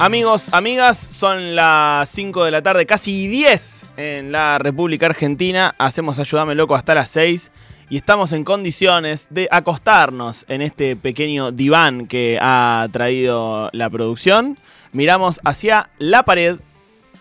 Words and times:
Amigos, 0.00 0.48
amigas, 0.52 0.98
son 0.98 1.54
las 1.54 2.08
5 2.08 2.44
de 2.44 2.50
la 2.50 2.62
tarde, 2.62 2.84
casi 2.84 3.28
10 3.28 3.86
en 3.96 4.32
la 4.32 4.58
República 4.58 5.06
Argentina. 5.06 5.72
Hacemos 5.78 6.18
Ayúdame 6.18 6.56
Loco 6.56 6.74
hasta 6.74 6.96
las 6.96 7.08
6 7.10 7.52
y 7.90 7.96
estamos 7.98 8.32
en 8.32 8.42
condiciones 8.42 9.28
de 9.30 9.46
acostarnos 9.52 10.46
en 10.48 10.62
este 10.62 10.96
pequeño 10.96 11.52
diván 11.52 12.08
que 12.08 12.38
ha 12.42 12.88
traído 12.90 13.70
la 13.72 13.88
producción. 13.88 14.58
Miramos 14.92 15.40
hacia 15.44 15.90
la 15.98 16.24
pared 16.24 16.56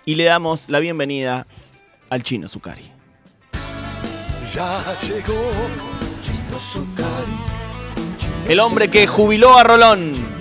y 0.03 0.15
le 0.15 0.23
damos 0.23 0.67
la 0.67 0.79
bienvenida 0.79 1.45
al 2.09 2.23
chino 2.23 2.47
Zucari. 2.47 2.91
Ya 4.51 4.83
llegó 4.99 5.51
Chino 6.23 6.59
Zucari. 6.59 7.37
El 8.49 8.59
hombre 8.59 8.89
que 8.89 9.05
jubiló 9.05 9.57
a 9.59 9.63
Rolón. 9.63 10.32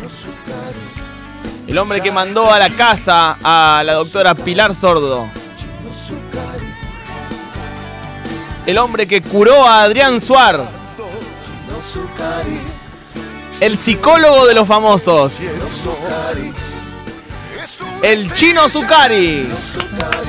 El 1.72 1.78
hombre 1.78 2.02
que 2.02 2.12
mandó 2.12 2.52
a 2.52 2.58
la 2.58 2.68
casa 2.68 3.38
a 3.42 3.82
la 3.82 3.94
doctora 3.94 4.34
Pilar 4.34 4.74
Sordo. 4.74 5.26
El 8.66 8.76
hombre 8.76 9.06
que 9.06 9.22
curó 9.22 9.66
a 9.66 9.84
Adrián 9.84 10.20
Suar. 10.20 10.66
El 13.62 13.78
psicólogo 13.78 14.46
de 14.46 14.52
los 14.54 14.68
famosos. 14.68 15.40
El 18.02 18.30
chino 18.34 18.68
Zucari. 18.68 19.48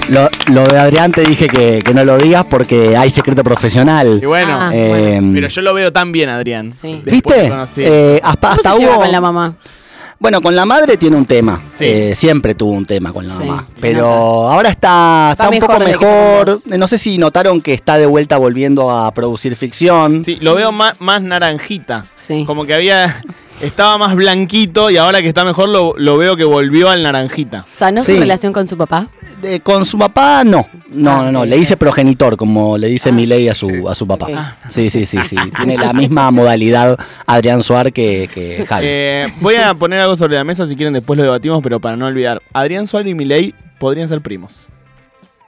Lo, 0.08 0.30
lo 0.48 0.64
de 0.66 0.80
Adrián 0.80 1.12
te 1.12 1.24
dije 1.24 1.48
que, 1.50 1.82
que 1.84 1.94
no 1.94 2.06
lo 2.06 2.18
digas 2.18 2.46
porque 2.50 2.96
hay 2.96 3.10
secreto 3.10 3.44
profesional. 3.44 4.20
Y 4.22 4.26
bueno, 4.26 4.58
Ah, 4.62 4.72
Eh, 4.74 5.20
pero 5.34 5.50
yo 5.50 5.62
lo 5.62 5.74
veo 5.74 5.92
tan 5.92 6.14
bien, 6.14 6.30
Adrián. 6.30 6.72
Sí. 6.72 7.02
¿Viste? 7.04 7.52
Eh, 7.78 8.22
hasta 8.24 8.48
¿Cómo 8.48 8.56
hasta 8.56 8.76
hubo. 8.76 8.96
con 9.02 9.12
la 9.12 9.20
mamá? 9.20 9.56
Bueno, 10.24 10.42
con 10.42 10.56
la 10.56 10.66
madre 10.66 10.96
tiene 10.96 11.18
un 11.18 11.26
tema. 11.26 11.62
Sí. 11.66 11.84
Eh, 11.84 12.16
siempre 12.16 12.56
tuvo 12.56 12.72
un 12.72 12.86
tema 12.86 13.12
con 13.12 13.28
la 13.28 13.34
Sí, 13.36 13.44
mamá. 13.44 13.68
Pero 13.82 14.08
ahora 14.50 14.70
está, 14.70 15.32
está, 15.34 15.50
Está 15.50 15.50
un 15.50 15.60
poco 15.60 15.80
mejor. 15.84 16.50
Eh, 16.72 16.78
No 16.78 16.88
sé 16.88 16.98
si 16.98 17.18
notaron 17.18 17.60
que 17.60 17.74
está 17.74 17.98
de 17.98 18.06
vuelta 18.06 18.38
volviendo 18.38 18.90
a 18.90 19.14
producir 19.14 19.54
ficción. 19.58 20.24
Sí, 20.24 20.38
lo 20.40 20.56
veo 20.56 20.72
más, 20.72 20.94
más 21.02 21.22
naranjita. 21.22 22.06
Sí. 22.16 22.46
Como 22.48 22.66
que 22.66 22.74
había. 22.74 23.22
Estaba 23.64 23.98
más 23.98 24.16
blanquito 24.16 24.90
y 24.90 24.98
ahora 24.98 25.22
que 25.22 25.28
está 25.30 25.44
mejor 25.46 25.70
lo, 25.70 25.94
lo 25.98 26.18
veo 26.18 26.36
que 26.36 26.44
volvió 26.44 26.90
al 26.90 27.02
naranjita. 27.04 27.66
¿Sanó 27.72 28.04
Sí. 28.04 28.16
su 28.16 28.20
relación 28.20 28.52
con 28.54 28.68
su 28.68 28.78
papá? 28.78 29.08
Eh, 29.42 29.60
con 29.62 29.86
su 29.86 29.98
papá, 29.98 30.44
no. 30.44 30.66
No, 30.90 31.12
Ah, 31.12 31.24
no, 31.26 31.32
no. 31.32 31.46
Le 31.46 31.56
dice 31.58 31.76
progenitor, 31.78 32.38
como 32.38 32.78
le 32.78 32.88
dice 32.88 33.12
Milei 33.12 33.48
a 33.50 33.54
su, 33.54 33.90
a 33.90 33.94
su 33.94 34.06
papá. 34.08 34.58
Sí, 34.70 34.90
sí, 34.90 35.06
sí, 35.06 35.18
sí. 35.28 35.36
Tiene 35.56 35.78
la 35.78 35.94
misma 35.94 36.30
modalidad 36.32 36.98
Adrián 37.26 37.64
Suar 37.64 37.92
que, 37.94 38.30
que 38.34 38.66
Javi. 38.68 38.86
Eh, 38.88 39.28
voy 39.42 39.56
a 39.56 39.74
poner 39.74 40.00
algo 40.02 40.16
sobre 40.16 40.36
la 40.36 40.44
mesa 40.44 40.68
si 40.68 40.76
quieren 40.76 40.94
después 40.94 41.18
lo 41.18 41.24
debatimos, 41.24 41.62
pero 41.64 41.80
para 41.80 41.96
no 41.96 42.06
olvidar. 42.06 42.42
Adrián 42.54 42.86
Suárez 42.88 43.12
y 43.12 43.16
Milei 43.16 43.56
podrían 43.80 44.08
ser 44.10 44.22
primos. 44.22 44.68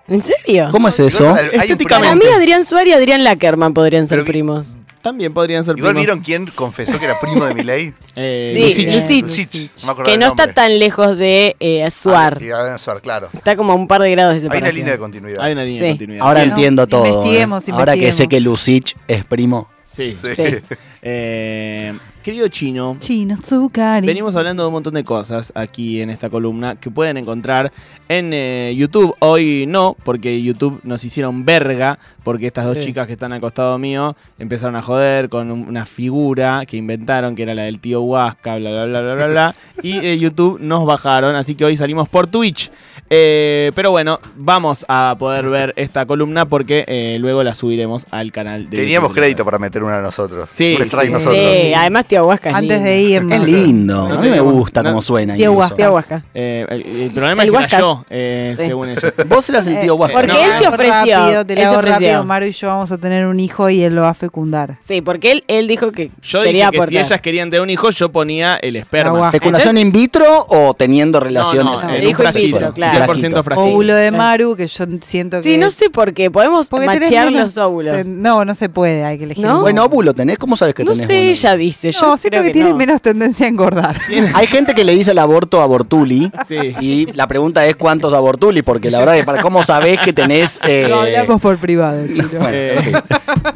¿En 0.07 0.21
serio? 0.21 0.69
¿Cómo 0.71 0.87
es 0.87 0.99
eso? 0.99 1.35
Estéticamente. 1.35 1.87
Para 1.89 2.15
mí 2.15 2.25
Adrián 2.35 2.63
Suárez 2.63 2.89
y 2.89 2.93
Adrián 2.93 3.23
Lackerman 3.23 3.73
podrían 3.73 4.07
ser 4.07 4.19
Pero 4.19 4.31
primos. 4.31 4.77
También 5.05 5.33
podrían 5.35 5.63
ser 5.63 5.77
Igual 5.77 5.93
primos. 5.93 6.05
vieron 6.05 6.23
quién 6.23 6.47
confesó 6.55 6.97
que 6.97 7.05
era 7.05 7.19
primo 7.19 7.45
de 7.45 7.53
Milei. 7.53 7.93
Eh, 8.15 8.49
Sí, 8.51 8.85
Lucich. 8.85 9.21
Lucich. 9.21 9.21
Lucich. 9.53 9.71
No 9.85 9.93
me 9.95 10.03
Que 10.03 10.13
el 10.13 10.19
no 10.19 10.27
está 10.27 10.51
tan 10.53 10.79
lejos 10.79 11.15
de 11.17 11.55
eh, 11.59 11.91
Suar. 11.91 12.39
Ah, 12.55 12.77
Suar, 12.79 13.01
claro. 13.01 13.29
Está 13.33 13.55
como 13.55 13.73
a 13.73 13.75
un 13.75 13.87
par 13.87 14.01
de 14.01 14.09
grados 14.11 14.41
de 14.41 14.49
Hay 14.51 14.57
una 14.61 14.71
línea 14.71 14.93
de 14.93 14.97
continuidad. 14.97 15.43
Hay 15.43 15.51
una 15.53 15.63
línea 15.63 15.81
de 15.81 15.87
Sí. 15.87 15.91
continuidad. 15.93 16.25
Ahora 16.25 16.39
Bien. 16.41 16.49
entiendo 16.53 16.87
todo. 16.87 17.05
investiguemos, 17.05 17.67
¿eh? 17.67 17.71
Ahora 17.73 17.93
que 17.93 17.99
sé 17.99 18.23
investiguemos. 18.23 18.29
que 18.29 18.39
Lucich 18.41 18.95
es 19.07 19.25
primo. 19.25 19.69
Sí. 19.83 20.17
Sí. 20.19 20.35
Sí. 20.35 20.43
Eh, 21.07 21.93
querido 22.25 22.47
chino, 22.47 22.97
Chino 22.99 23.35
Zucari. 23.37 24.07
venimos 24.07 24.35
hablando 24.35 24.63
de 24.63 24.67
un 24.67 24.73
montón 24.73 24.95
de 24.95 25.03
cosas 25.03 25.51
aquí 25.55 26.01
en 26.01 26.09
esta 26.09 26.27
columna 26.27 26.75
que 26.75 26.89
pueden 26.89 27.17
encontrar 27.17 27.71
en 28.09 28.31
eh, 28.33 28.73
YouTube. 28.75 29.13
Hoy 29.19 29.65
no, 29.67 29.95
porque 30.03 30.41
YouTube 30.41 30.79
nos 30.83 31.03
hicieron 31.03 31.45
verga, 31.45 31.99
porque 32.23 32.47
estas 32.47 32.65
dos 32.65 32.77
Sí. 32.77 32.85
chicas 32.85 33.05
que 33.05 33.13
están 33.13 33.31
al 33.31 33.41
costado 33.41 33.77
mío 33.77 34.15
empezaron 34.39 34.75
a 34.75 34.81
joder 34.81 35.29
con 35.29 35.51
un- 35.51 35.67
una 35.67 35.85
figura 35.85 36.65
que 36.65 36.77
inventaron, 36.77 37.35
que 37.35 37.43
era 37.43 37.53
la 37.53 37.61
del 37.65 37.79
tío 37.79 38.01
Huasca, 38.01 38.57
bla, 38.57 38.71
bla, 38.71 38.85
bla, 38.87 39.01
bla, 39.01 39.13
bla, 39.13 39.27
bla. 39.27 39.55
y 39.83 39.97
eh, 40.03 40.17
YouTube 40.17 40.57
nos 40.59 40.83
bajaron, 40.83 41.35
así 41.35 41.53
que 41.53 41.63
hoy 41.63 41.77
salimos 41.77 42.09
por 42.09 42.25
Twitch. 42.25 42.71
Eh, 43.07 43.71
pero 43.75 43.91
bueno, 43.91 44.19
vamos 44.35 44.83
a 44.87 45.15
poder 45.19 45.47
ver 45.47 45.73
esta 45.75 46.07
columna 46.07 46.47
porque 46.49 46.85
eh, 46.87 47.17
luego 47.19 47.43
la 47.43 47.53
subiremos 47.53 48.07
al 48.09 48.31
canal 48.31 48.67
de 48.67 48.77
Teníamos 48.77 49.09
YouTube. 49.09 49.19
crédito 49.21 49.45
para 49.45 49.59
meter 49.59 49.83
una 49.83 49.97
de 49.97 50.01
nosotros. 50.01 50.49
Sí, 50.51 50.75
sí. 50.75 51.09
nosotros. 51.11 51.35
Sí, 51.35 51.71
además 51.75 52.05
Tío 52.15 52.27
Huasca 52.27 52.49
es 52.49 52.55
Antes 52.55 52.69
lindo. 52.77 52.85
de 52.89 53.01
irnos. 53.01 53.31
Es 53.37 53.43
lindo. 53.43 54.07
No 54.09 54.15
A 54.15 54.21
mí 54.21 54.29
me 54.29 54.39
gusta 54.39 54.83
no- 54.83 54.89
cómo 54.89 55.01
suena. 55.01 55.33
Tío 55.33 55.51
incluso. 55.51 55.59
Huasca. 55.59 55.75
Tío 55.75 55.91
Huasca. 55.93 56.23
Eh, 56.33 56.65
el, 56.69 56.81
el 57.01 57.11
problema 57.11 57.43
El 57.43 57.49
es 57.49 57.55
que 57.55 57.65
era 57.65 57.79
yo, 57.79 58.05
eh, 58.09 58.53
Sí. 58.57 58.63
según 58.67 58.89
ellos. 58.89 59.03
Vos 59.27 59.49
eras 59.49 59.67
el 59.67 59.79
tío 59.81 59.95
Huasca. 59.95 60.15
Porque 60.17 60.33
No, 60.33 60.39
él 60.43 60.51
se 60.59 60.67
ofreció. 60.67 61.17
Rápido, 61.17 61.45
te 61.45 61.53
él 61.53 61.59
se 61.59 61.67
ofreció. 61.67 61.91
rápido. 61.93 62.23
Maru 62.23 62.45
y 62.45 62.51
yo 62.51 62.67
vamos 62.67 62.91
a 62.91 62.97
tener 62.97 63.25
un 63.25 63.39
hijo 63.39 63.69
y 63.69 63.83
él 63.83 63.95
lo 63.95 64.01
va 64.03 64.09
a 64.09 64.13
fecundar. 64.13 64.77
Sí, 64.79 65.01
porque 65.01 65.31
él, 65.33 65.43
él 65.47 65.67
dijo 65.67 65.91
que 65.91 66.11
Yo 66.21 66.41
quería 66.41 66.69
dije 66.69 66.81
que 66.83 66.87
si 66.87 66.97
ellas 66.97 67.21
querían 67.21 67.49
tener 67.49 67.61
un 67.61 67.69
hijo, 67.69 67.89
yo 67.89 68.09
ponía 68.09 68.55
el 68.55 68.75
esperma. 68.77 69.31
¿Fecundación 69.31 69.77
in 69.77 69.91
vitro 69.91 70.45
o 70.49 70.73
teniendo 70.73 71.19
relaciones? 71.19 71.65
No, 71.65 71.81
no, 71.81 71.87
No, 71.89 71.95
en 71.95 72.01
dijo 72.01 72.21
un 72.21 72.27
in 72.29 72.33
vitro, 72.33 72.59
frasquito, 72.59 72.73
claro. 72.73 73.13
100% 73.13 73.43
frasquito. 73.43 73.69
Óvulo 73.69 73.93
de. 73.95 74.11
Maru, 74.11 74.55
que 74.55 74.67
yo 74.67 74.85
siento 75.01 75.37
que. 75.37 75.43
Sí, 75.43 75.57
no 75.57 75.69
sé 75.69 75.89
por 75.89 76.13
qué. 76.13 76.31
Podemos 76.31 76.71
machear 76.71 77.31
los 77.31 77.57
óvulos. 77.57 78.05
No, 78.07 78.45
no 78.45 78.55
se 78.55 78.69
puede, 78.69 79.03
hay 79.03 79.17
que 79.17 79.25
elegir. 79.25 79.43
¿No? 79.45 79.53
uno. 79.55 79.61
Buen 79.61 79.79
óvulo 79.79 80.13
tenés. 80.13 80.37
¿Cómo 80.37 80.55
sabes 80.55 80.73
que 80.75 80.83
No 80.83 80.91
tenés 80.93 81.07
sé, 81.07 81.13
buen 81.13 81.25
ella 81.29 81.57
dice. 81.57 81.91
Yo 81.91 82.04
No, 82.07 82.17
siento 82.17 82.35
creo 82.37 82.41
que, 82.43 82.47
que, 82.49 82.53
tiene 82.53 82.69
no. 82.71 82.75
menos 82.77 83.01
tendencia 83.01 83.45
a 83.45 83.49
engordar. 83.49 83.99
Hay 84.33 84.47
gente 84.47 84.73
que 84.73 84.83
le 84.83 84.93
dice 84.93 85.11
el 85.11 85.19
aborto 85.19 85.61
abortuli. 85.61 86.31
Sí. 86.47 86.55
Y 86.81 87.11
la 87.13 87.27
pregunta 87.27 87.65
es 87.65 87.75
cuántos 87.75 88.13
abortuli, 88.13 88.61
porque 88.61 88.89
la 88.91 88.99
verdad 88.99 89.17
es 89.17 89.25
para 89.25 89.41
cómo 89.41 89.63
sabés 89.63 89.99
que 89.99 90.13
tenés. 90.13 90.59
eh, 90.67 90.85
Lo 90.89 91.01
hablamos 91.01 91.41
por 91.41 91.57
privado, 91.57 92.05
chino. 92.13 92.27
Eh, 92.49 92.93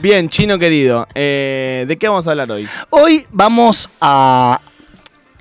bien, 0.02 0.30
chino 0.30 0.58
querido, 0.60 1.08
eh, 1.16 1.86
¿de 1.88 1.98
qué 1.98 2.08
vamos 2.08 2.28
a 2.28 2.32
hablar 2.32 2.52
hoy? 2.52 2.68
Hoy 2.90 3.26
vamos 3.32 3.90
a 4.02 4.60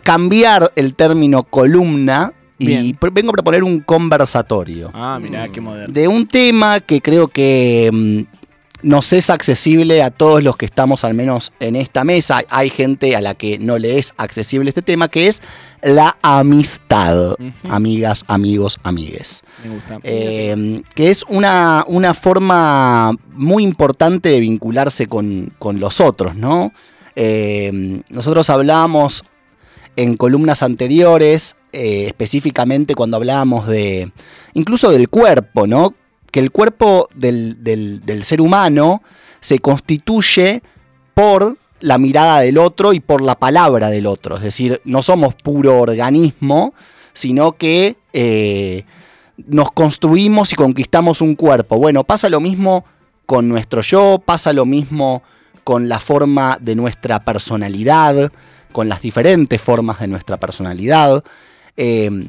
cambiar 0.02 0.72
el 0.76 0.94
término 0.94 1.42
columna 1.42 2.32
y 2.58 2.66
Bien. 2.66 2.98
vengo 3.12 3.30
a 3.30 3.32
proponer 3.34 3.62
un 3.62 3.80
conversatorio 3.80 4.90
Ah, 4.92 5.18
mirá, 5.20 5.48
qué 5.48 5.60
moderno. 5.60 5.92
de 5.94 6.08
un 6.08 6.26
tema 6.26 6.80
que 6.80 7.00
creo 7.00 7.28
que 7.28 7.88
mm, 7.92 8.37
nos 8.82 9.12
es 9.12 9.30
accesible 9.30 10.02
a 10.02 10.10
todos 10.10 10.42
los 10.42 10.56
que 10.56 10.66
estamos 10.66 11.04
al 11.04 11.14
menos 11.14 11.52
en 11.60 11.76
esta 11.76 12.04
mesa. 12.04 12.42
Hay 12.48 12.70
gente 12.70 13.16
a 13.16 13.20
la 13.20 13.34
que 13.34 13.58
no 13.58 13.78
le 13.78 13.98
es 13.98 14.12
accesible 14.16 14.70
este 14.70 14.82
tema, 14.82 15.08
que 15.08 15.26
es 15.26 15.42
la 15.82 16.16
amistad. 16.22 17.34
Amigas, 17.68 18.24
amigos, 18.28 18.78
amigues. 18.82 19.42
Me 19.64 19.74
gusta. 19.74 19.98
Eh, 20.02 20.82
que 20.94 21.10
es 21.10 21.24
una, 21.28 21.84
una 21.88 22.14
forma 22.14 23.12
muy 23.32 23.64
importante 23.64 24.28
de 24.28 24.40
vincularse 24.40 25.06
con, 25.06 25.52
con 25.58 25.80
los 25.80 26.00
otros, 26.00 26.36
¿no? 26.36 26.72
Eh, 27.16 28.02
nosotros 28.08 28.48
hablábamos 28.48 29.24
en 29.96 30.16
columnas 30.16 30.62
anteriores, 30.62 31.56
eh, 31.72 32.04
específicamente 32.06 32.94
cuando 32.94 33.16
hablábamos 33.16 33.66
de, 33.66 34.12
incluso 34.54 34.92
del 34.92 35.08
cuerpo, 35.08 35.66
¿no? 35.66 35.94
Que 36.38 36.44
el 36.44 36.52
cuerpo 36.52 37.08
del, 37.16 37.64
del- 37.64 38.22
ser 38.22 38.40
humano 38.40 39.02
se 39.40 39.58
constituye 39.58 40.62
por 41.12 41.56
la 41.80 41.98
mirada 41.98 42.38
del 42.42 42.58
otro 42.58 42.92
y 42.92 43.00
por 43.00 43.22
la 43.22 43.34
palabra 43.34 43.90
del 43.90 44.06
otro. 44.06 44.36
Es 44.36 44.42
decir, 44.42 44.80
no 44.84 45.02
somos 45.02 45.34
puro 45.34 45.80
organismo, 45.80 46.74
sino 47.12 47.56
que 47.56 47.96
eh, 48.12 48.84
nos 49.48 49.72
construimos 49.72 50.52
y 50.52 50.54
conquistamos 50.54 51.20
un 51.22 51.34
cuerpo. 51.34 51.76
Bueno, 51.76 52.04
pasa 52.04 52.28
lo 52.28 52.38
mismo 52.38 52.84
con 53.26 53.48
nuestro 53.48 53.80
yo, 53.80 54.22
pasa 54.24 54.52
lo 54.52 54.64
mismo 54.64 55.24
con 55.64 55.88
la 55.88 55.98
forma 55.98 56.56
de 56.60 56.76
nuestra 56.76 57.24
personalidad, 57.24 58.30
con 58.70 58.88
las 58.88 59.02
diferentes 59.02 59.60
formas 59.60 59.98
de 59.98 60.06
nuestra 60.06 60.36
personalidad 60.36 61.24
eh, 61.76 62.28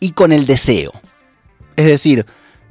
y 0.00 0.10
con 0.10 0.32
el 0.32 0.44
deseo. 0.44 0.90
Es 1.76 1.86
decir, 1.86 2.26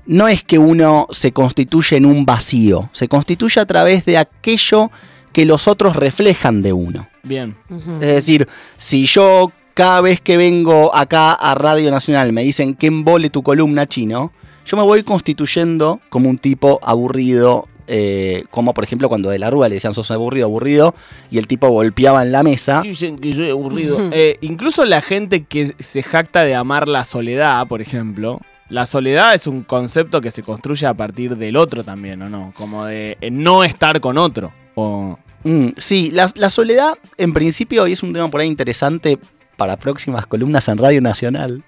no 0.08 0.28
es 0.28 0.42
que 0.42 0.58
uno 0.58 1.08
se 1.12 1.34
constituye 1.34 1.98
en 1.98 2.06
un 2.06 2.26
vacío, 2.26 2.90
se 2.94 3.08
constituye 3.08 3.62
a 3.62 3.66
través 3.66 4.06
de 4.06 4.18
aquello 4.18 4.90
que 5.34 5.46
los 5.46 5.68
otros 5.68 5.96
reflejan 5.96 6.62
de 6.62 6.74
uno. 6.74 7.08
Bien. 7.24 7.56
Es 8.02 8.08
decir, 8.08 8.48
si 8.78 9.06
yo 9.06 9.52
cada 9.74 10.02
vez 10.02 10.22
que 10.22 10.38
vengo 10.38 10.96
acá 10.96 11.34
a 11.34 11.54
Radio 11.54 11.92
Nacional 11.92 12.34
me 12.34 12.42
dicen 12.42 12.74
que 12.74 12.88
embole 12.88 13.30
tu 13.30 13.44
columna 13.44 13.86
chino, 13.86 14.32
yo 14.66 14.78
me 14.78 14.84
voy 14.84 15.04
constituyendo 15.04 16.00
como 16.10 16.30
un 16.30 16.38
tipo 16.38 16.80
aburrido, 16.82 17.68
eh, 17.88 18.46
como 18.50 18.74
por 18.74 18.86
ejemplo 18.86 19.10
cuando 19.10 19.30
de 19.30 19.40
la 19.40 19.50
Rúa 19.50 19.70
le 19.70 19.76
decían 19.76 19.94
sos 19.94 20.10
aburrido, 20.10 20.46
aburrido, 20.46 20.96
y 21.30 21.38
el 21.38 21.48
tipo 21.48 21.70
golpeaba 21.70 22.24
en 22.24 22.32
la 22.32 22.44
mesa. 22.44 22.82
Dicen 22.82 23.20
que 23.20 23.34
soy 23.34 23.50
aburrido. 23.50 24.10
Eh, 24.12 24.38
incluso 24.42 24.86
la 24.86 25.02
gente 25.02 25.44
que 25.44 25.76
se 25.80 26.02
jacta 26.02 26.44
de 26.44 26.56
amar 26.56 26.88
la 26.88 27.04
soledad, 27.04 27.68
por 27.68 27.82
ejemplo. 27.82 28.40
La 28.70 28.86
soledad 28.86 29.34
es 29.34 29.48
un 29.48 29.64
concepto 29.64 30.20
que 30.20 30.32
se 30.32 30.44
construye 30.44 30.86
a 30.86 30.94
partir 30.94 31.38
del 31.38 31.56
otro 31.56 31.84
también, 31.84 32.22
¿o 32.22 32.30
no? 32.30 32.54
Como 32.56 32.86
de 32.86 33.18
eh, 33.22 33.32
no 33.32 33.64
estar 33.64 34.02
con 34.02 34.18
otro. 34.18 34.52
O, 34.76 35.18
Mm, 35.48 35.70
sí, 35.78 36.12
la, 36.12 36.30
la 36.36 36.50
soledad 36.50 36.94
en 37.18 37.32
principio, 37.32 37.88
y 37.88 37.94
es 37.94 38.04
un 38.04 38.12
tema 38.12 38.30
por 38.30 38.42
ahí 38.42 38.48
interesante, 38.48 39.18
para 39.58 39.76
próximas 39.76 40.28
columnas 40.28 40.68
en 40.68 40.78
Radio 40.78 41.02
Nacional. 41.02 41.64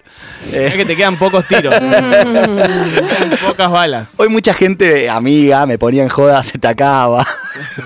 Es 0.52 0.74
que 0.74 0.84
te 0.84 0.96
quedan 0.96 1.18
pocos 1.18 1.46
tiros. 1.46 1.74
te 1.74 3.36
pocas 3.46 3.70
balas. 3.70 4.14
Hoy 4.16 4.28
mucha 4.28 4.54
gente 4.54 5.10
amiga 5.10 5.66
me 5.66 5.76
ponía 5.76 6.04
en 6.04 6.08
joda, 6.08 6.42
se 6.42 6.56
te 6.56 6.68
acaba. 6.68 7.26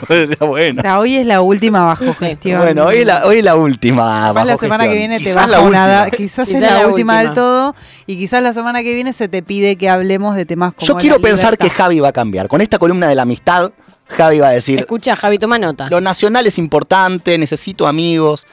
Decía, 0.09 0.37
O 0.41 0.49
bueno, 0.49 0.83
sea, 0.83 0.99
hoy 0.99 1.17
es 1.17 1.27
la 1.27 1.41
última 1.41 1.85
bajo 1.85 2.15
gestión. 2.15 2.61
bueno, 2.61 2.85
hoy 2.87 2.99
es 2.99 3.07
la, 3.07 3.27
hoy 3.27 3.39
es 3.39 3.45
la 3.45 3.57
última. 3.57 4.27
Capaz 4.29 4.45
la 4.45 4.53
bajo 4.53 4.61
semana 4.61 4.85
que 4.87 4.95
viene 4.95 5.19
te 5.19 5.25
Quizás 5.25 5.37
baja 5.37 5.49
la 5.49 5.61
una 5.61 6.11
Quizás, 6.11 6.17
Quizás 6.17 6.49
es 6.51 6.61
la, 6.61 6.81
la 6.83 6.89
última 6.89 7.19
del 7.21 7.33
todo. 7.33 7.75
Y 8.07 8.19
quizás 8.19 8.43
la 8.43 8.53
semana 8.53 8.83
que 8.83 8.95
viene 8.95 9.15
se 9.15 9.29
te 9.29 9.43
pide 9.43 9.77
que 9.77 9.89
hablemos 9.89 10.37
de 10.37 10.45
temas 10.45 10.75
como 10.75 10.87
Yo 10.87 10.97
quiero 10.97 11.17
la 11.17 11.23
pensar 11.23 11.57
que. 11.57 11.71
Javi 11.71 11.99
va 12.01 12.09
a 12.09 12.13
cambiar. 12.13 12.47
Con 12.49 12.61
esta 12.61 12.79
columna 12.79 13.09
de 13.09 13.15
la 13.15 13.23
amistad, 13.23 13.73
Javi 14.09 14.39
va 14.39 14.49
a 14.49 14.53
decir, 14.53 14.79
Escucha, 14.79 15.17
Javi, 15.17 15.39
toma 15.39 15.59
nota. 15.59 15.89
Lo 15.89 16.01
nacional 16.01 16.47
es 16.47 16.59
importante, 16.59 17.39
necesito 17.39 17.87
amigos. 17.87 18.47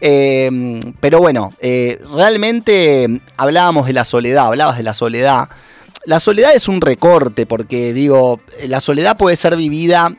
Eh, 0.00 0.80
pero 1.00 1.20
bueno, 1.20 1.54
eh, 1.60 2.00
realmente 2.14 3.22
hablábamos 3.36 3.86
de 3.86 3.92
la 3.92 4.04
soledad, 4.04 4.46
hablabas 4.46 4.76
de 4.76 4.82
la 4.82 4.94
soledad. 4.94 5.48
La 6.04 6.20
soledad 6.20 6.54
es 6.54 6.68
un 6.68 6.80
recorte, 6.80 7.46
porque 7.46 7.92
digo, 7.92 8.40
la 8.66 8.80
soledad 8.80 9.16
puede 9.16 9.36
ser 9.36 9.56
vivida 9.56 10.14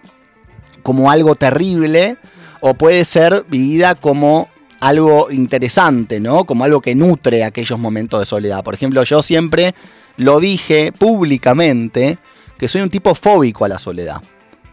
como 0.84 1.12
algo 1.12 1.36
terrible 1.36 2.18
o 2.62 2.74
puede 2.74 3.06
ser 3.06 3.46
vivida 3.50 3.96
como 3.96 4.50
algo 4.80 5.32
interesante, 5.32 6.20
¿no? 6.20 6.46
Como 6.46 6.64
algo 6.64 6.82
que 6.82 6.96
nutre 6.96 7.44
aquellos 7.44 7.80
momentos 7.80 8.20
de 8.20 8.26
soledad. 8.26 8.64
Por 8.64 8.74
ejemplo, 8.74 9.04
yo 9.04 9.22
siempre 9.22 9.76
lo 10.18 10.40
dije 10.40 10.92
públicamente 10.92 12.18
que 12.58 12.68
soy 12.68 12.82
un 12.82 12.90
tipo 12.90 13.16
fóbico 13.16 13.66
a 13.66 13.68
la 13.68 13.80
soledad. 13.80 14.22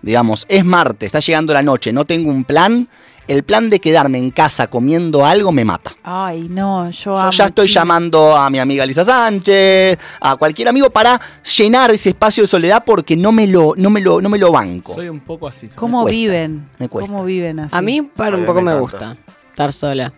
Digamos, 0.05 0.45
es 0.49 0.65
martes, 0.67 1.07
está 1.07 1.21
llegando 1.21 1.55
la 1.55 1.63
noche, 1.63 1.93
no 1.93 2.05
tengo 2.05 2.31
un 2.31 2.45
plan. 2.45 2.89
El 3.27 3.43
plan 3.43 3.71
de 3.71 3.81
quedarme 3.81 4.19
en 4.19 4.31
casa 4.31 4.67
comiendo 4.67 5.25
algo 5.25 5.51
me 5.51 5.65
mata. 5.65 5.93
Ay, 6.03 6.47
no, 6.51 6.91
yo, 6.91 7.15
Yo 7.15 7.19
amo, 7.19 7.31
ya 7.31 7.47
estoy 7.47 7.69
llamando 7.69 8.37
a 8.37 8.51
mi 8.51 8.59
amiga 8.59 8.85
Lisa 8.85 9.03
Sánchez, 9.03 9.97
a 10.21 10.37
cualquier 10.37 10.69
amigo 10.69 10.91
para 10.91 11.19
llenar 11.57 11.91
ese 11.91 12.11
espacio 12.11 12.43
de 12.43 12.49
soledad 12.49 12.85
porque 12.85 13.17
no 13.17 13.33
me 13.33 13.47
lo, 13.47 13.73
no 13.79 13.89
me 13.89 14.03
lo, 14.03 14.21
no 14.21 14.29
me 14.29 14.37
lo 14.37 14.53
banco. 14.53 14.93
Soy 14.93 15.09
un 15.09 15.21
poco 15.21 15.49
así. 15.49 15.69
¿Cómo 15.75 16.03
cuesta, 16.03 16.19
viven? 16.19 16.69
me 16.79 16.91
cuesta. 16.91 17.11
¿Cómo 17.11 17.25
viven 17.25 17.61
así? 17.61 17.75
A 17.75 17.81
mí, 17.81 18.03
para 18.03 18.37
un 18.37 18.45
poco 18.45 18.61
me 18.61 18.75
gusta 18.79 19.17
estar 19.53 19.73
sola. 19.73 20.13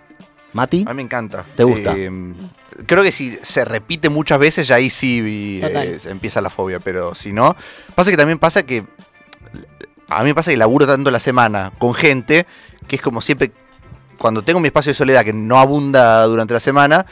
Mati, 0.53 0.85
A 0.89 0.91
mí 0.91 0.97
me 0.97 1.03
encanta. 1.03 1.45
¿Te 1.55 1.63
gusta? 1.63 1.95
Eh, 1.97 2.11
creo 2.87 3.03
que 3.03 3.13
si 3.13 3.35
se 3.41 3.65
repite 3.65 4.09
muchas 4.09 4.39
veces, 4.39 4.67
ya 4.67 4.77
ahí 4.77 4.91
sí 4.91 5.61
eh, 5.63 5.99
empieza 6.07 6.41
la 6.41 6.51
fobia. 6.51 6.81
Pero 6.81 7.15
si 7.15 7.33
no, 7.33 7.55
pasa 7.95 8.11
que 8.11 8.17
también 8.17 8.39
pasa 8.39 8.65
que. 8.65 8.85
A 10.09 10.23
mí 10.23 10.31
me 10.31 10.35
pasa 10.35 10.51
que 10.51 10.57
laburo 10.57 10.87
tanto 10.87 11.11
la 11.11 11.21
semana 11.21 11.73
con 11.79 11.95
gente 11.95 12.47
que 12.87 12.97
es 12.97 13.03
como 13.03 13.21
siempre. 13.21 13.53
Cuando 14.19 14.43
tengo 14.43 14.61
mi 14.61 14.69
espacio 14.69 14.91
de 14.91 14.95
soledad 14.95 15.25
que 15.25 15.33
no 15.33 15.59
abunda 15.59 16.25
durante 16.25 16.55
la 16.55 16.61
semana. 16.61 17.05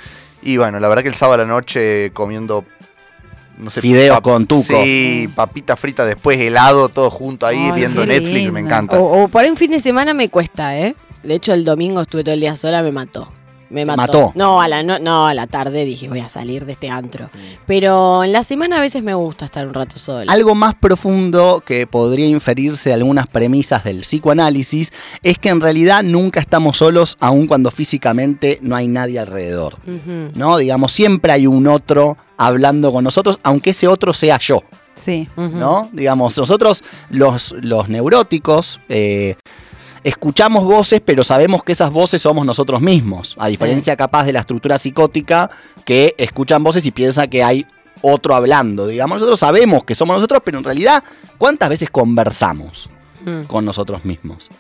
Y 0.43 0.57
bueno, 0.57 0.79
la 0.81 0.89
verdad 0.89 1.03
que 1.03 1.09
el 1.09 1.15
sábado 1.15 1.43
a 1.43 1.45
la 1.47 1.53
noche 1.53 2.11
comiendo. 2.13 2.65
No 3.59 3.71
sé, 3.71 3.81
Fideo 3.81 4.21
con 4.21 4.47
tuco. 4.47 4.83
Sí, 4.83 5.29
papita 5.35 5.77
frita 5.77 6.05
después, 6.05 6.41
helado, 6.41 6.89
todo 6.89 7.09
junto 7.11 7.47
ahí, 7.47 7.59
Ay, 7.67 7.73
viendo 7.73 8.05
Netflix, 8.05 8.35
lindo. 8.35 8.53
me 8.53 8.61
encanta. 8.61 8.99
O, 8.99 9.25
o 9.25 9.29
por 9.29 9.43
ahí 9.45 9.51
un 9.51 9.57
fin 9.57 9.71
de 9.71 9.81
semana 9.81 10.13
me 10.13 10.29
cuesta, 10.29 10.77
¿eh? 10.77 10.97
De 11.23 11.35
hecho, 11.35 11.53
el 11.53 11.65
domingo 11.65 12.01
estuve 12.01 12.25
todo 12.25 12.35
el 12.35 12.41
día 12.41 12.57
sola, 12.57 12.83
me 12.83 12.91
mató. 12.91 13.33
Me 13.71 13.85
¿Te 13.85 13.97
mató. 13.97 14.21
mató? 14.21 14.33
No, 14.35 14.61
a 14.61 14.69
la 14.69 14.83
no, 14.83 14.99
no, 14.99 15.27
a 15.27 15.35
la 15.35 15.47
tarde 15.47 15.85
dije, 15.85 16.09
voy 16.09 16.21
a 16.21 16.29
salir 16.29 16.65
de 16.67 16.73
este 16.73 16.91
antro. 16.91 17.29
Pero 17.67 18.23
en 18.25 18.33
la 18.33 18.43
semana 18.43 18.79
a 18.79 18.81
veces 18.81 19.03
me 19.03 19.15
gusta 19.15 19.45
estar 19.45 19.67
un 19.67 19.75
rato 19.75 19.99
sola. 19.99 20.33
algo 20.33 20.55
más 20.55 20.75
profundo 20.75 21.63
que 21.65 21.87
podría 21.87 22.27
inferirse 22.27 22.91
de 22.91 22.95
algunas 22.95 23.27
premisas 23.27 23.85
del 23.85 24.01
psicoanálisis 24.01 24.93
es 25.23 25.39
que 25.39 25.49
en 25.49 25.61
realidad 25.61 26.03
nunca 26.03 26.41
estamos 26.41 26.77
solos 26.79 27.17
aun 27.21 27.47
cuando 27.47 27.71
físicamente 27.71 28.59
no 28.63 28.77
hay 28.77 28.89
nadie 28.89 29.19
alrededor. 29.19 29.77
¿No? 30.35 30.57
Digamos, 30.59 30.93
siempre 30.93 31.33
hay 31.33 31.47
un 31.47 31.67
otro 31.67 32.17
hablando 32.37 32.93
con 32.93 33.05
nosotros, 33.05 33.39
aunque 33.43 33.71
ese 33.71 33.89
otro 33.89 34.13
sea 34.13 34.39
yo. 34.39 34.63
Sí. 34.95 35.29
¿no? 35.37 35.89
Digamos, 35.93 36.39
nosotros 36.39 36.85
los, 37.11 37.55
los 37.61 37.89
neuróticos 37.89 38.81
eh, 38.89 39.35
escuchamos 40.05 40.65
voces, 40.65 41.01
pero 41.05 41.25
sabemos 41.25 41.65
que 41.65 41.73
esas 41.73 41.91
voces 41.91 42.23
somos 42.23 42.47
nosotros 42.47 42.81
mismos, 42.81 43.35
a 43.39 43.49
diferencia 43.49 43.97
capaz 43.97 44.25
de 44.25 44.33
la 44.35 44.41
estructura 44.41 44.79
psicótica 44.79 45.51
que 45.85 46.15
escuchan 46.19 46.63
voces 46.63 46.87
y 46.87 46.91
piensa 46.91 47.27
que 47.27 47.43
hay 47.43 47.67
otro 48.03 48.35
hablando, 48.35 48.87
digamos, 48.87 49.17
nosotros 49.17 49.41
sabemos 49.41 49.83
que 49.85 49.95
somos 49.95 50.15
nosotros, 50.17 50.43
pero 50.45 50.59
en 50.59 50.65
realidad, 50.65 51.03
¿cuántas 51.39 51.71
veces 51.71 51.91
conversamos 51.91 52.91
Mm. 53.25 53.45
con 53.45 53.65
nosotros 53.65 54.05
mismos? 54.05 54.51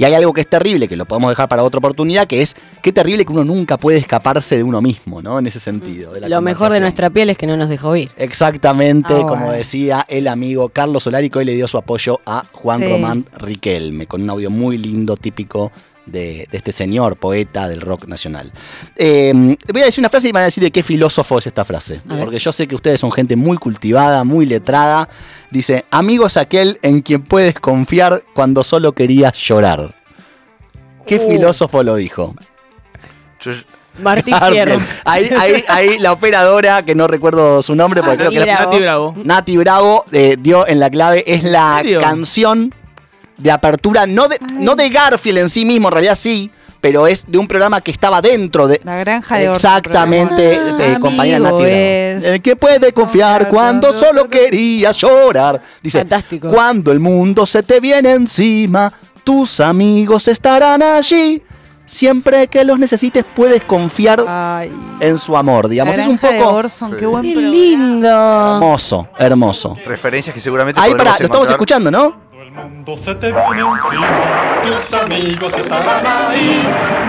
Y 0.00 0.04
hay 0.04 0.14
algo 0.14 0.32
que 0.32 0.40
es 0.40 0.46
terrible, 0.48 0.88
que 0.88 0.96
lo 0.96 1.04
podemos 1.04 1.30
dejar 1.30 1.46
para 1.50 1.62
otra 1.62 1.76
oportunidad, 1.76 2.26
que 2.26 2.40
es 2.40 2.56
qué 2.80 2.90
terrible 2.90 3.26
que 3.26 3.32
uno 3.32 3.44
nunca 3.44 3.76
puede 3.76 3.98
escaparse 3.98 4.56
de 4.56 4.62
uno 4.62 4.80
mismo, 4.80 5.20
¿no? 5.20 5.38
En 5.38 5.46
ese 5.46 5.60
sentido. 5.60 6.14
de 6.14 6.20
la 6.20 6.28
Lo 6.30 6.40
mejor 6.40 6.72
de 6.72 6.80
nuestra 6.80 7.10
piel 7.10 7.28
es 7.28 7.36
que 7.36 7.46
no 7.46 7.54
nos 7.58 7.68
dejó 7.68 7.94
ir. 7.96 8.10
Exactamente, 8.16 9.12
Ah, 9.12 9.26
como 9.28 9.52
decía 9.52 10.06
el 10.08 10.26
amigo 10.28 10.70
Carlos 10.70 11.02
Solari, 11.04 11.28
que 11.28 11.40
hoy 11.40 11.44
le 11.44 11.54
dio 11.54 11.68
su 11.68 11.76
apoyo 11.76 12.18
a 12.24 12.44
Juan 12.50 12.80
Sí. 12.80 12.88
Román 12.88 13.26
Riquelme, 13.36 14.06
con 14.06 14.22
un 14.22 14.30
audio 14.30 14.48
muy 14.48 14.78
lindo, 14.78 15.18
típico 15.18 15.70
de, 16.10 16.46
de 16.50 16.56
este 16.58 16.72
señor, 16.72 17.16
poeta 17.16 17.68
del 17.68 17.80
rock 17.80 18.06
nacional. 18.06 18.52
Eh, 18.96 19.32
voy 19.72 19.82
a 19.82 19.84
decir 19.86 20.02
una 20.02 20.08
frase 20.08 20.28
y 20.28 20.32
me 20.32 20.38
van 20.38 20.42
a 20.42 20.46
decir 20.46 20.62
de 20.62 20.70
qué 20.70 20.82
filósofo 20.82 21.38
es 21.38 21.46
esta 21.46 21.64
frase, 21.64 22.00
porque 22.06 22.38
yo 22.38 22.52
sé 22.52 22.66
que 22.68 22.74
ustedes 22.74 23.00
son 23.00 23.10
gente 23.12 23.36
muy 23.36 23.56
cultivada, 23.56 24.24
muy 24.24 24.46
letrada. 24.46 25.08
Dice, 25.50 25.84
amigo 25.90 26.26
es 26.26 26.36
aquel 26.36 26.78
en 26.82 27.00
quien 27.02 27.22
puedes 27.22 27.54
confiar 27.58 28.22
cuando 28.34 28.62
solo 28.64 28.92
querías 28.92 29.34
llorar. 29.38 29.94
¿Qué 31.06 31.16
Uh. 31.16 31.28
filósofo 31.30 31.82
lo 31.82 31.96
dijo? 31.96 32.34
Yo- 33.40 33.52
Martín 34.00 34.34
Arden. 34.34 34.52
Fierro. 34.68 34.82
Ahí, 35.04 35.28
ahí, 35.38 35.64
ahí 35.68 35.98
la 35.98 36.12
operadora, 36.12 36.84
que 36.84 36.94
no 36.94 37.06
recuerdo 37.08 37.62
su 37.62 37.74
nombre, 37.74 38.00
porque 38.02 38.18
creo 38.18 38.30
que 38.30 38.38
la- 38.46 38.60
Nati 38.64 38.78
Bravo. 38.78 39.14
Nati 39.24 39.56
Bravo 39.56 40.04
eh, 40.12 40.36
dio 40.38 40.66
en 40.66 40.78
la 40.80 40.88
clave, 40.90 41.24
es 41.26 41.42
la 41.42 41.82
canción 42.00 42.72
de 43.42 43.50
apertura, 43.50 44.06
no 44.06 44.28
de, 44.28 44.38
no 44.52 44.74
de 44.76 44.88
Garfield 44.90 45.38
en 45.38 45.50
sí 45.50 45.64
mismo, 45.64 45.88
en 45.88 45.92
realidad 45.92 46.14
sí, 46.18 46.50
pero 46.80 47.06
es 47.06 47.24
de 47.28 47.36
un 47.38 47.46
programa 47.46 47.80
que 47.80 47.90
estaba 47.90 48.22
dentro 48.22 48.66
de... 48.66 48.80
La 48.84 48.96
granja 48.98 49.36
de 49.36 49.52
Exactamente, 49.52 50.54
programa. 50.56 50.84
eh, 50.86 50.98
compañera 51.00 51.36
Amigo 51.36 51.50
Nati 51.58 51.62
Bravo. 51.62 51.76
es- 51.76 52.24
El 52.24 52.42
que 52.42 52.56
puede 52.56 52.92
confiar 52.92 53.48
cuando 53.48 53.92
solo 53.92 54.28
quería 54.28 54.90
llorar. 54.92 55.60
Dice, 55.82 55.98
Fantástico. 55.98 56.48
cuando 56.50 56.90
el 56.92 57.00
mundo 57.00 57.44
se 57.46 57.62
te 57.62 57.80
viene 57.80 58.12
encima, 58.12 58.92
tus 59.24 59.60
amigos 59.60 60.26
estarán 60.28 60.82
allí. 60.82 61.42
Siempre 61.84 62.46
que 62.46 62.62
los 62.64 62.78
necesites 62.78 63.24
puedes 63.34 63.64
confiar 63.64 64.24
Ay. 64.28 64.70
en 65.00 65.18
su 65.18 65.36
amor, 65.36 65.64
La 65.64 65.70
digamos. 65.70 65.98
Es 65.98 66.06
un 66.06 66.16
de 66.16 66.20
poco 66.38 66.50
Orson, 66.54 66.90
Sí. 66.92 66.96
qué 67.00 67.06
buen 67.06 67.22
Qué 67.24 67.32
programa. 67.32 67.54
lindo. 67.56 68.08
hermoso, 68.54 69.08
hermoso. 69.18 69.76
referencias 69.84 70.32
que 70.32 70.40
seguramente 70.40 70.80
Ahí 70.80 70.92
para, 70.92 71.04
lo 71.04 71.10
estamos 71.10 71.30
encontrar. 71.30 71.52
escuchando, 71.52 71.90
¿no? 71.90 72.29
El 72.50 72.64
mundo 72.64 72.96
se 72.96 73.14
te 73.14 73.30
viene 73.30 73.60
encima, 73.60 74.08
tus 74.64 74.92
amigos 74.94 75.54
estarán 75.54 76.30
ahí, 76.30 76.62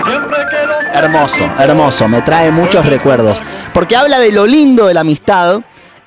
siempre 0.04 0.36
que 0.48 0.66
los 0.66 0.94
Hermoso, 0.94 1.44
hermoso, 1.58 2.08
me 2.08 2.22
trae 2.22 2.52
muchos 2.52 2.86
recuerdos. 2.86 3.42
Porque 3.74 3.96
habla 3.96 4.20
de 4.20 4.30
lo 4.30 4.46
lindo 4.46 4.86
de 4.86 4.94
la 4.94 5.00
amistad 5.00 5.62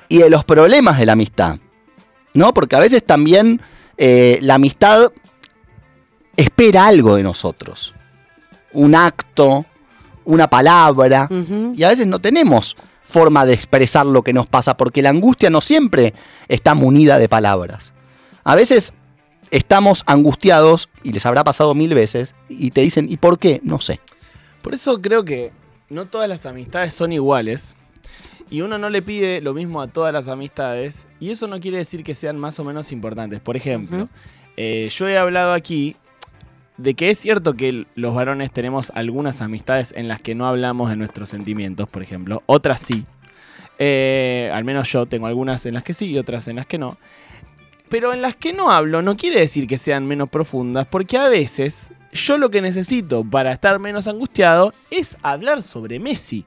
y 0.08 0.18
de 0.18 0.30
los 0.30 0.44
problemas 0.44 0.98
de 0.98 1.06
la 1.06 1.12
amistad. 1.12 1.58
¿No? 2.32 2.54
Porque 2.54 2.76
a 2.76 2.78
veces 2.78 3.04
también 3.04 3.60
eh, 3.98 4.38
la 4.40 4.54
amistad 4.54 5.12
espera 6.36 6.86
algo 6.86 7.16
de 7.16 7.22
nosotros. 7.22 7.94
Un 8.72 8.94
acto, 8.94 9.66
una 10.24 10.48
palabra. 10.48 11.28
Y 11.74 11.82
a 11.82 11.88
veces 11.88 12.06
no 12.06 12.20
tenemos 12.20 12.76
forma 13.04 13.44
de 13.44 13.52
expresar 13.52 14.06
lo 14.06 14.22
que 14.22 14.32
nos 14.32 14.46
pasa, 14.46 14.76
porque 14.76 15.02
la 15.02 15.10
angustia 15.10 15.50
no 15.50 15.60
siempre 15.60 16.14
está 16.48 16.74
munida 16.74 17.18
de 17.18 17.28
palabras. 17.28 17.92
A 18.44 18.54
veces 18.54 18.92
estamos 19.50 20.02
angustiados, 20.06 20.88
y 21.02 21.12
les 21.12 21.26
habrá 21.26 21.44
pasado 21.44 21.74
mil 21.74 21.94
veces, 21.94 22.34
y 22.48 22.70
te 22.70 22.80
dicen, 22.80 23.10
¿y 23.10 23.16
por 23.16 23.38
qué? 23.38 23.60
No 23.62 23.80
sé. 23.80 24.00
Por 24.62 24.74
eso 24.74 25.00
creo 25.00 25.24
que 25.24 25.52
no 25.88 26.06
todas 26.06 26.28
las 26.28 26.46
amistades 26.46 26.94
son 26.94 27.12
iguales. 27.12 27.76
Y 28.48 28.60
uno 28.60 28.78
no 28.78 28.90
le 28.90 29.02
pide 29.02 29.40
lo 29.40 29.54
mismo 29.54 29.80
a 29.80 29.88
todas 29.88 30.12
las 30.12 30.28
amistades. 30.28 31.08
Y 31.18 31.30
eso 31.30 31.46
no 31.48 31.60
quiere 31.60 31.78
decir 31.78 32.04
que 32.04 32.14
sean 32.14 32.38
más 32.38 32.58
o 32.60 32.64
menos 32.64 32.92
importantes. 32.92 33.40
Por 33.40 33.56
ejemplo, 33.56 34.08
eh, 34.56 34.88
yo 34.90 35.08
he 35.08 35.18
hablado 35.18 35.52
aquí 35.52 35.96
de 36.76 36.94
que 36.94 37.10
es 37.10 37.18
cierto 37.18 37.54
que 37.54 37.86
los 37.94 38.14
varones 38.14 38.52
tenemos 38.52 38.92
algunas 38.94 39.40
amistades 39.40 39.92
en 39.96 40.08
las 40.08 40.22
que 40.22 40.34
no 40.34 40.46
hablamos 40.46 40.90
de 40.90 40.96
nuestros 40.96 41.28
sentimientos, 41.28 41.88
por 41.88 42.02
ejemplo. 42.02 42.42
Otras 42.46 42.80
sí. 42.80 43.04
Eh, 43.78 44.50
al 44.54 44.64
menos 44.64 44.90
yo 44.90 45.06
tengo 45.06 45.26
algunas 45.26 45.66
en 45.66 45.74
las 45.74 45.82
que 45.82 45.92
sí 45.92 46.06
y 46.06 46.18
otras 46.18 46.48
en 46.48 46.56
las 46.56 46.66
que 46.66 46.78
no. 46.78 46.98
Pero 47.88 48.12
en 48.12 48.20
las 48.22 48.34
que 48.36 48.52
no 48.52 48.70
hablo 48.70 49.00
no 49.02 49.16
quiere 49.16 49.38
decir 49.40 49.66
que 49.66 49.78
sean 49.78 50.06
menos 50.06 50.28
profundas, 50.28 50.86
porque 50.86 51.16
a 51.18 51.28
veces 51.28 51.92
yo 52.12 52.38
lo 52.38 52.50
que 52.50 52.60
necesito 52.60 53.24
para 53.24 53.52
estar 53.52 53.78
menos 53.78 54.08
angustiado 54.08 54.72
es 54.90 55.16
hablar 55.22 55.62
sobre 55.62 55.98
Messi. 56.00 56.44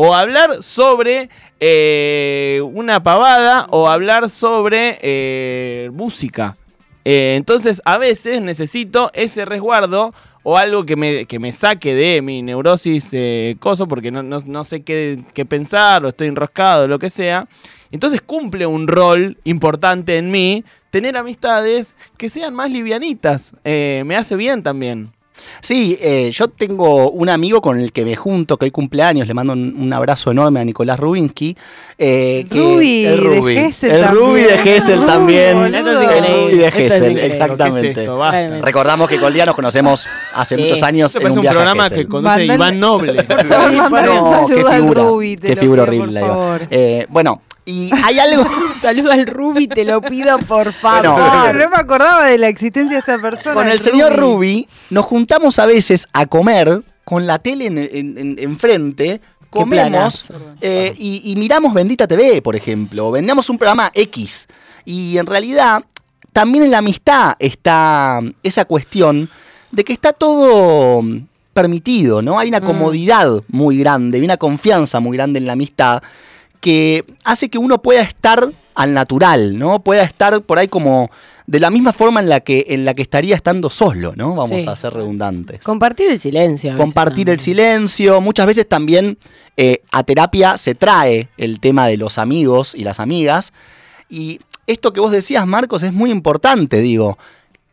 O 0.00 0.14
hablar 0.14 0.62
sobre 0.62 1.28
eh, 1.58 2.60
una 2.72 3.02
pavada 3.02 3.66
o 3.70 3.88
hablar 3.88 4.30
sobre 4.30 4.96
eh, 5.02 5.90
música. 5.92 6.56
Eh, 7.04 7.34
entonces 7.36 7.82
a 7.84 7.98
veces 7.98 8.40
necesito 8.40 9.10
ese 9.12 9.44
resguardo 9.44 10.14
o 10.44 10.56
algo 10.56 10.84
que 10.86 10.94
me, 10.94 11.26
que 11.26 11.38
me 11.40 11.50
saque 11.52 11.94
de 11.96 12.22
mi 12.22 12.42
neurosis 12.42 13.08
eh, 13.12 13.56
coso, 13.58 13.88
porque 13.88 14.10
no, 14.12 14.22
no- 14.22 14.40
no 14.46 14.62
sé 14.62 14.82
qué, 14.82 15.18
qué 15.34 15.44
pensar, 15.44 16.04
o 16.04 16.08
estoy 16.08 16.28
enroscado, 16.28 16.86
lo 16.86 16.98
que 17.00 17.10
sea. 17.10 17.48
Entonces 17.90 18.20
cumple 18.22 18.66
un 18.66 18.86
rol 18.86 19.36
importante 19.44 20.16
en 20.16 20.30
mí 20.30 20.62
tener 20.90 21.16
amistades 21.16 21.96
que 22.16 22.28
sean 22.28 22.54
más 22.54 22.70
livianitas. 22.70 23.52
Eh, 23.64 24.02
me 24.06 24.16
hace 24.16 24.36
bien 24.36 24.62
también. 24.62 25.12
Sí, 25.60 25.96
eh, 26.00 26.30
yo 26.32 26.48
tengo 26.48 27.10
un 27.12 27.28
amigo 27.28 27.60
con 27.60 27.78
el 27.78 27.92
que 27.92 28.04
me 28.04 28.16
junto, 28.16 28.56
que 28.56 28.64
hoy 28.64 28.70
cumpleaños, 28.72 29.28
le 29.28 29.34
mando 29.34 29.52
un, 29.52 29.72
un 29.80 29.92
abrazo 29.92 30.32
enorme 30.32 30.58
a 30.58 30.64
Nicolás 30.64 30.98
Rubinsky. 30.98 31.56
eh, 31.96 32.40
El 32.40 32.48
que- 32.48 32.58
Rubi 32.58 33.04
el 33.06 33.20
de 33.20 33.66
El 33.66 34.00
también. 34.00 34.10
Rubi 34.14 34.40
de 34.42 34.58
Gessel 34.58 35.06
también. 35.06 35.54
boludo. 35.56 36.10
El. 36.10 36.26
Rubi 36.48 36.56
de 36.58 36.70
Gessel, 36.72 37.12
increíble. 37.12 37.20
¿Qué 37.20 37.26
es 37.26 37.32
exactamente. 37.32 38.00
esto? 38.00 38.30
Recordamos 38.62 39.08
que 39.08 39.18
con 39.20 39.32
Lía 39.32 39.46
nos 39.46 39.54
conocemos 39.54 40.06
hace 40.34 40.56
muchos 40.56 40.82
años 40.82 41.14
en 41.14 41.30
un 41.30 41.40
viaje 41.40 41.54
programa 41.54 41.88
que 41.88 42.08
conduce 42.08 42.34
Mandale- 42.46 42.54
Iván 42.54 42.80
Noble. 42.80 43.12
No, 43.48 44.48
qué 44.48 44.64
figura, 44.64 45.02
Rubi, 45.04 45.36
qué 45.36 45.54
figura 45.56 45.82
horrible. 45.84 46.20
Eh, 46.70 47.06
bueno, 47.10 47.42
y 47.70 47.90
hay 48.04 48.18
algo... 48.18 48.44
Saluda 48.80 49.14
al 49.14 49.26
Ruby, 49.26 49.68
te 49.68 49.84
lo 49.84 50.00
pido 50.00 50.38
por 50.38 50.72
favor. 50.72 51.08
Bueno, 51.20 51.52
no 51.52 51.68
me 51.70 51.76
acordaba 51.76 52.26
de 52.26 52.38
la 52.38 52.48
existencia 52.48 52.94
de 52.96 53.00
esta 53.00 53.20
persona. 53.20 53.54
con 53.54 53.68
el 53.68 53.80
señor 53.80 54.16
Ruby 54.16 54.66
nos 54.90 55.04
juntamos 55.04 55.58
a 55.58 55.66
veces 55.66 56.06
a 56.12 56.26
comer 56.26 56.82
con 57.04 57.26
la 57.26 57.38
tele 57.38 57.66
en, 57.66 57.78
en- 57.78 58.18
en- 58.18 58.36
enfrente, 58.38 59.20
comemos 59.50 60.32
eh, 60.60 60.94
y, 60.98 61.30
y 61.30 61.36
miramos 61.36 61.72
Bendita 61.74 62.06
TV, 62.06 62.40
por 62.42 62.54
ejemplo, 62.56 63.08
o 63.08 63.10
vendamos 63.10 63.48
un 63.50 63.58
programa 63.58 63.90
X. 63.94 64.46
Y 64.84 65.16
en 65.18 65.26
realidad, 65.26 65.82
también 66.32 66.64
en 66.64 66.70
la 66.70 66.78
amistad 66.78 67.34
está 67.38 68.20
esa 68.42 68.64
cuestión 68.66 69.28
de 69.70 69.84
que 69.84 69.92
está 69.92 70.12
todo 70.12 71.02
permitido, 71.52 72.22
¿no? 72.22 72.38
Hay 72.38 72.48
una 72.48 72.60
Mm. 72.60 72.64
comodidad 72.64 73.42
muy 73.48 73.78
grande, 73.78 74.18
hay 74.18 74.24
una 74.24 74.36
confianza 74.36 75.00
muy 75.00 75.16
grande 75.16 75.38
en 75.38 75.46
la 75.46 75.54
amistad 75.54 76.02
que 76.60 77.04
hace 77.24 77.48
que 77.48 77.58
uno 77.58 77.80
pueda 77.82 78.02
estar 78.02 78.50
al 78.74 78.94
natural, 78.94 79.58
¿no? 79.58 79.80
Pueda 79.80 80.02
estar 80.04 80.40
por 80.42 80.58
ahí 80.58 80.68
como 80.68 81.10
de 81.46 81.60
la 81.60 81.70
misma 81.70 81.92
forma 81.92 82.20
en 82.20 82.28
la 82.28 82.40
que, 82.40 82.66
en 82.68 82.84
la 82.84 82.94
que 82.94 83.02
estaría 83.02 83.34
estando 83.34 83.70
solo, 83.70 84.12
¿no? 84.16 84.34
Vamos 84.34 84.62
Sí. 84.62 84.68
a 84.68 84.76
ser 84.76 84.92
redundantes. 84.94 85.60
Compartir 85.62 86.08
el 86.10 86.18
silencio. 86.18 86.76
Compartir 86.76 87.28
el 87.30 87.40
silencio. 87.40 88.20
Muchas 88.20 88.46
veces 88.46 88.68
también 88.68 89.18
eh, 89.56 89.82
a 89.90 90.02
terapia 90.04 90.56
se 90.56 90.74
trae 90.74 91.28
el 91.36 91.58
tema 91.58 91.86
de 91.88 91.96
los 91.96 92.18
amigos 92.18 92.74
y 92.74 92.84
las 92.84 93.00
amigas. 93.00 93.52
Y 94.08 94.40
esto 94.66 94.92
que 94.92 95.00
vos 95.00 95.10
decías, 95.10 95.46
Marcos, 95.46 95.82
es 95.82 95.92
muy 95.92 96.10
importante, 96.10 96.80
digo. 96.80 97.18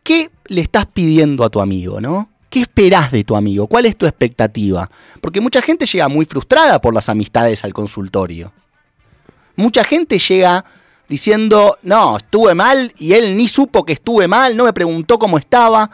¿Qué 0.04 0.30
le 0.48 0.62
estás 0.62 0.86
pidiendo 0.86 1.44
a 1.44 1.50
tu 1.50 1.60
amigo, 1.62 2.00
no? 2.00 2.30
¿Qué 2.50 2.62
esperás 2.62 3.12
de 3.12 3.24
tu 3.24 3.36
amigo? 3.36 3.68
¿Cuál 3.68 3.86
es 3.86 3.98
tu 3.98 4.06
expectativa? 4.06 4.90
Porque 5.20 5.42
mucha 5.42 5.62
gente 5.62 5.86
llega 5.86 6.08
muy 6.08 6.26
frustrada 6.26 6.80
por 6.80 6.94
las 6.94 7.10
amistades 7.10 7.64
al 7.64 7.74
consultorio. 7.74 8.54
Mucha 9.56 9.84
gente 9.84 10.20
llega 10.20 10.66
diciendo, 11.08 11.78
no, 11.84 12.18
estuve 12.18 12.56
mal 12.56 12.94
y 12.98 13.14
él 13.14 13.38
ni 13.38 13.48
supo 13.48 13.86
que 13.86 13.94
estuve 13.94 14.28
mal, 14.28 14.58
no 14.58 14.64
me 14.64 14.74
preguntó 14.74 15.20
cómo 15.20 15.38
estaba. 15.38 15.90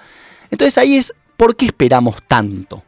Entonces 0.50 0.78
ahí 0.78 0.98
es, 0.98 1.14
¿por 1.38 1.56
qué 1.56 1.66
esperamos 1.66 2.18
tanto? 2.28 2.84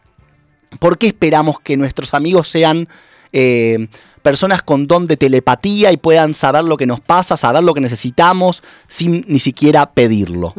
¿Por 0.79 0.97
qué 0.97 1.07
esperamos 1.07 1.59
que 1.59 1.77
nuestros 1.77 2.13
amigos 2.13 2.47
sean 2.47 2.87
eh, 3.31 3.87
personas 4.21 4.63
con 4.63 4.87
don 4.87 5.07
de 5.07 5.17
telepatía 5.17 5.91
y 5.91 5.97
puedan 5.97 6.33
saber 6.33 6.63
lo 6.63 6.77
que 6.77 6.85
nos 6.85 6.99
pasa, 6.99 7.37
saber 7.37 7.63
lo 7.63 7.73
que 7.73 7.81
necesitamos 7.81 8.63
sin 8.87 9.25
ni 9.27 9.39
siquiera 9.39 9.91
pedirlo? 9.91 10.53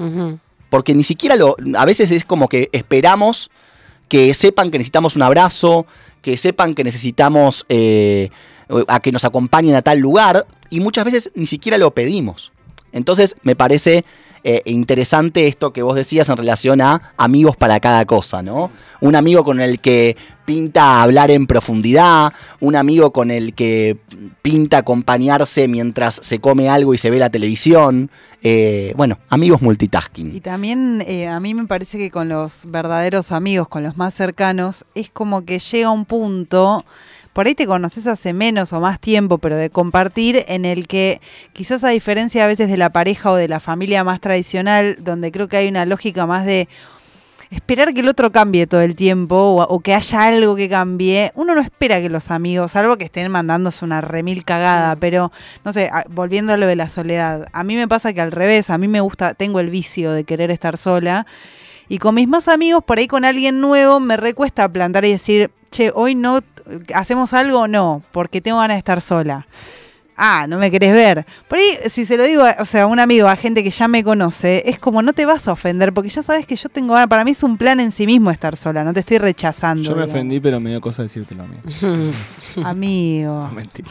Porque 0.70 0.94
ni 0.94 1.04
siquiera 1.04 1.36
lo. 1.36 1.56
A 1.76 1.84
veces 1.84 2.10
es 2.10 2.24
como 2.24 2.48
que 2.48 2.68
esperamos 2.72 3.50
que 4.08 4.34
sepan 4.34 4.70
que 4.70 4.78
necesitamos 4.78 5.16
un 5.16 5.22
abrazo, 5.22 5.86
que 6.20 6.36
sepan 6.36 6.74
que 6.74 6.84
necesitamos 6.84 7.64
eh, 7.68 8.30
a 8.88 9.00
que 9.00 9.12
nos 9.12 9.24
acompañen 9.24 9.74
a 9.74 9.82
tal 9.82 9.98
lugar, 9.98 10.46
y 10.70 10.80
muchas 10.80 11.04
veces 11.04 11.30
ni 11.34 11.46
siquiera 11.46 11.78
lo 11.78 11.92
pedimos. 11.92 12.52
Entonces 12.92 13.36
me 13.42 13.56
parece 13.56 14.04
eh, 14.46 14.62
interesante 14.66 15.46
esto 15.46 15.72
que 15.72 15.82
vos 15.82 15.96
decías 15.96 16.28
en 16.28 16.36
relación 16.36 16.80
a 16.82 17.12
amigos 17.16 17.56
para 17.56 17.80
cada 17.80 18.04
cosa, 18.04 18.42
¿no? 18.42 18.70
Un 19.00 19.16
amigo 19.16 19.42
con 19.42 19.58
el 19.58 19.80
que 19.80 20.16
pinta 20.44 21.02
hablar 21.02 21.30
en 21.30 21.46
profundidad, 21.46 22.32
un 22.60 22.76
amigo 22.76 23.10
con 23.10 23.30
el 23.30 23.54
que 23.54 23.96
pinta 24.42 24.78
acompañarse 24.78 25.66
mientras 25.66 26.20
se 26.22 26.40
come 26.40 26.68
algo 26.68 26.92
y 26.92 26.98
se 26.98 27.08
ve 27.08 27.18
la 27.18 27.30
televisión. 27.30 28.10
Eh, 28.42 28.92
bueno, 28.96 29.18
amigos 29.30 29.62
Y 29.62 29.64
multitasking. 29.64 30.40
también 30.42 31.02
eh, 31.06 31.26
a 31.26 31.40
mí 31.40 31.54
me 31.54 31.64
parece 31.64 31.96
que 31.96 32.10
con 32.10 32.28
los 32.28 32.66
verdaderos 32.66 33.32
amigos, 33.32 33.68
con 33.68 33.82
los 33.82 33.96
más 33.96 34.12
cercanos, 34.12 34.84
es 34.94 35.08
como 35.08 35.46
que 35.46 35.58
llega 35.58 35.90
un 35.90 36.04
punto, 36.04 36.84
por 37.34 37.46
ahí 37.46 37.54
te 37.54 37.66
conoces 37.66 38.06
hace 38.06 38.32
menos 38.32 38.72
o 38.72 38.80
más 38.80 38.98
tiempo, 38.98 39.36
pero 39.36 39.56
de 39.58 39.68
compartir 39.68 40.42
en 40.48 40.64
el 40.64 40.86
que 40.88 41.20
quizás 41.52 41.84
a 41.84 41.88
diferencia 41.90 42.44
a 42.44 42.46
veces 42.46 42.70
de 42.70 42.78
la 42.78 42.90
pareja 42.90 43.30
o 43.30 43.36
de 43.36 43.48
la 43.48 43.60
familia 43.60 44.02
más 44.04 44.20
tradicional, 44.20 44.96
donde 45.00 45.30
creo 45.30 45.48
que 45.48 45.58
hay 45.58 45.68
una 45.68 45.84
lógica 45.84 46.24
más 46.26 46.46
de 46.46 46.68
esperar 47.50 47.92
que 47.94 48.00
el 48.00 48.08
otro 48.08 48.32
cambie 48.32 48.66
todo 48.66 48.80
el 48.80 48.96
tiempo 48.96 49.36
o, 49.36 49.62
o 49.62 49.80
que 49.80 49.94
haya 49.94 50.26
algo 50.26 50.56
que 50.56 50.68
cambie, 50.68 51.30
uno 51.34 51.54
no 51.54 51.60
espera 51.60 52.00
que 52.00 52.08
los 52.08 52.30
amigos, 52.30 52.72
salvo 52.72 52.96
que 52.96 53.04
estén 53.04 53.30
mandándose 53.30 53.84
una 53.84 54.00
remil 54.00 54.44
cagada, 54.44 54.96
pero 54.96 55.30
no 55.64 55.72
sé, 55.72 55.88
a- 55.92 56.04
volviendo 56.10 56.52
a 56.52 56.56
lo 56.56 56.66
de 56.66 56.74
la 56.76 56.88
soledad, 56.88 57.46
a 57.52 57.62
mí 57.62 57.76
me 57.76 57.86
pasa 57.86 58.12
que 58.12 58.20
al 58.20 58.32
revés, 58.32 58.70
a 58.70 58.78
mí 58.78 58.88
me 58.88 59.00
gusta, 59.00 59.34
tengo 59.34 59.60
el 59.60 59.70
vicio 59.70 60.12
de 60.12 60.24
querer 60.24 60.50
estar 60.50 60.76
sola 60.78 61.26
y 61.88 61.98
con 61.98 62.14
mis 62.14 62.26
más 62.26 62.48
amigos, 62.48 62.82
por 62.82 62.98
ahí 62.98 63.06
con 63.06 63.24
alguien 63.24 63.60
nuevo, 63.60 64.00
me 64.00 64.16
recuesta 64.16 64.68
plantar 64.68 65.04
y 65.04 65.12
decir, 65.12 65.50
che, 65.70 65.92
hoy 65.94 66.14
no, 66.14 66.40
hacemos 66.94 67.32
algo 67.32 67.60
o 67.60 67.68
no, 67.68 68.02
porque 68.12 68.40
tengo 68.40 68.58
ganas 68.58 68.76
de 68.76 68.78
estar 68.78 69.00
sola. 69.00 69.46
Ah, 70.16 70.46
no 70.48 70.58
me 70.58 70.70
querés 70.70 70.92
ver. 70.92 71.26
Por 71.48 71.58
ahí, 71.58 71.64
si 71.90 72.06
se 72.06 72.16
lo 72.16 72.22
digo, 72.22 72.44
a- 72.44 72.54
o 72.60 72.64
sea, 72.64 72.84
a 72.84 72.86
un 72.86 73.00
amigo, 73.00 73.26
a 73.26 73.34
gente 73.34 73.64
que 73.64 73.70
ya 73.72 73.88
me 73.88 74.04
conoce, 74.04 74.62
es 74.66 74.78
como 74.78 75.02
no 75.02 75.12
te 75.12 75.26
vas 75.26 75.48
a 75.48 75.52
ofender, 75.52 75.92
porque 75.92 76.08
ya 76.08 76.22
sabes 76.22 76.46
que 76.46 76.54
yo 76.54 76.68
tengo 76.68 76.94
ganas. 76.94 77.08
Para 77.08 77.24
mí 77.24 77.32
es 77.32 77.42
un 77.42 77.56
plan 77.56 77.80
en 77.80 77.90
sí 77.90 78.06
mismo 78.06 78.30
estar 78.30 78.56
sola, 78.56 78.84
no 78.84 78.92
te 78.92 79.00
estoy 79.00 79.18
rechazando. 79.18 79.82
Yo 79.90 79.96
me 79.96 80.04
ofendí, 80.04 80.38
pero 80.38 80.60
me 80.60 80.70
dio 80.70 80.80
cosa 80.80 81.02
decírtelo 81.02 81.42
a 81.42 81.46
mí. 81.48 81.56
Amigo. 82.62 83.48
No, 83.48 83.50
mentira. 83.50 83.88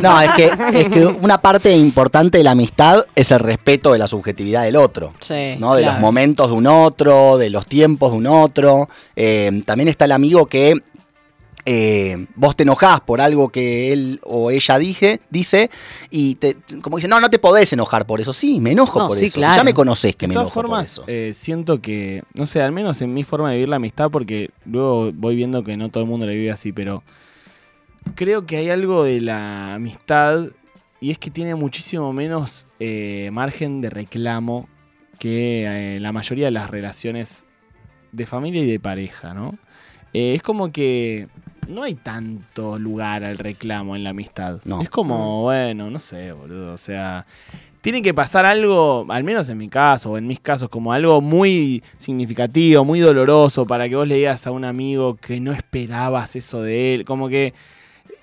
No, 0.00 0.20
es 0.20 0.30
que, 0.32 0.46
es 0.46 0.88
que 0.88 1.06
una 1.06 1.38
parte 1.38 1.72
importante 1.76 2.38
de 2.38 2.44
la 2.44 2.52
amistad 2.52 3.04
es 3.14 3.30
el 3.30 3.38
respeto 3.38 3.92
de 3.92 3.98
la 4.00 4.08
subjetividad 4.08 4.64
del 4.64 4.74
otro. 4.76 5.12
Sí, 5.20 5.54
¿no? 5.58 5.74
De 5.76 5.82
claro. 5.82 5.92
los 5.94 6.00
momentos 6.00 6.48
de 6.48 6.54
un 6.54 6.66
otro, 6.66 7.38
de 7.38 7.50
los 7.50 7.66
tiempos 7.66 8.10
de 8.10 8.18
un 8.18 8.26
otro. 8.26 8.88
Eh, 9.14 9.62
también 9.64 9.88
está 9.88 10.06
el 10.06 10.12
amigo 10.12 10.46
que 10.46 10.74
eh, 11.64 12.26
vos 12.34 12.56
te 12.56 12.64
enojás 12.64 13.00
por 13.02 13.20
algo 13.20 13.50
que 13.50 13.92
él 13.92 14.20
o 14.24 14.50
ella 14.50 14.78
dije, 14.78 15.20
dice 15.30 15.70
y 16.10 16.34
te, 16.36 16.56
como 16.82 16.96
dice, 16.96 17.08
no, 17.08 17.20
no 17.20 17.30
te 17.30 17.38
podés 17.38 17.72
enojar 17.72 18.06
por 18.06 18.20
eso. 18.20 18.32
Sí, 18.32 18.58
me 18.60 18.72
enojo 18.72 18.98
No, 18.98 19.08
por 19.08 19.16
sí, 19.16 19.26
eso. 19.26 19.34
claro. 19.34 19.56
Ya 19.56 19.64
me 19.64 19.74
conocés 19.74 20.16
que 20.16 20.24
De 20.26 20.28
me 20.28 20.34
todas 20.34 20.46
enojo 20.46 20.54
por 20.54 20.64
formas, 20.66 20.92
eso. 20.92 21.04
eh, 21.06 21.32
siento 21.34 21.80
que, 21.80 22.22
no 22.34 22.46
sé, 22.46 22.62
al 22.62 22.72
menos 22.72 23.00
en 23.02 23.14
mi 23.14 23.22
forma 23.24 23.50
de 23.50 23.56
vivir 23.56 23.68
la 23.68 23.76
amistad, 23.76 24.10
porque 24.10 24.50
luego 24.64 25.12
voy 25.12 25.36
viendo 25.36 25.62
que 25.62 25.76
no 25.76 25.88
todo 25.88 26.02
el 26.02 26.08
mundo 26.10 26.26
la 26.26 26.32
vive 26.32 26.50
así, 26.50 26.72
pero 26.72 27.02
creo 28.14 28.46
que 28.46 28.56
hay 28.56 28.70
algo 28.70 29.04
de 29.04 29.20
la 29.20 29.74
amistad 29.74 30.46
y 31.00 31.10
es 31.10 31.18
que 31.18 31.30
tiene 31.30 31.54
muchísimo 31.54 32.12
menos 32.12 32.66
eh, 32.80 33.30
margen 33.32 33.80
de 33.80 33.90
reclamo 33.90 34.68
que 35.18 35.64
eh, 35.96 36.00
la 36.00 36.12
mayoría 36.12 36.46
de 36.46 36.50
las 36.50 36.70
relaciones 36.70 37.44
de 38.10 38.26
familia 38.26 38.62
y 38.62 38.70
de 38.70 38.80
pareja, 38.80 39.34
¿no? 39.34 39.56
Eh, 40.12 40.34
es 40.34 40.42
como 40.42 40.70
que 40.72 41.28
no 41.68 41.82
hay 41.82 41.94
tanto 41.94 42.78
lugar 42.78 43.24
al 43.24 43.38
reclamo 43.38 43.96
en 43.96 44.04
la 44.04 44.10
amistad. 44.10 44.60
No. 44.64 44.80
Es 44.82 44.90
como, 44.90 45.42
bueno, 45.42 45.90
no 45.90 45.98
sé, 45.98 46.32
boludo. 46.32 46.72
O 46.74 46.78
sea, 46.78 47.24
tiene 47.80 48.02
que 48.02 48.12
pasar 48.14 48.46
algo, 48.46 49.06
al 49.08 49.24
menos 49.24 49.48
en 49.48 49.58
mi 49.58 49.68
caso, 49.68 50.12
o 50.12 50.18
en 50.18 50.26
mis 50.26 50.40
casos, 50.40 50.68
como 50.68 50.92
algo 50.92 51.20
muy 51.20 51.82
significativo, 51.98 52.84
muy 52.84 53.00
doloroso, 53.00 53.66
para 53.66 53.88
que 53.88 53.96
vos 53.96 54.06
le 54.06 54.16
digas 54.16 54.46
a 54.46 54.50
un 54.50 54.64
amigo 54.64 55.16
que 55.16 55.40
no 55.40 55.52
esperabas 55.52 56.36
eso 56.36 56.62
de 56.62 56.94
él. 56.94 57.04
Como 57.04 57.28
que, 57.28 57.54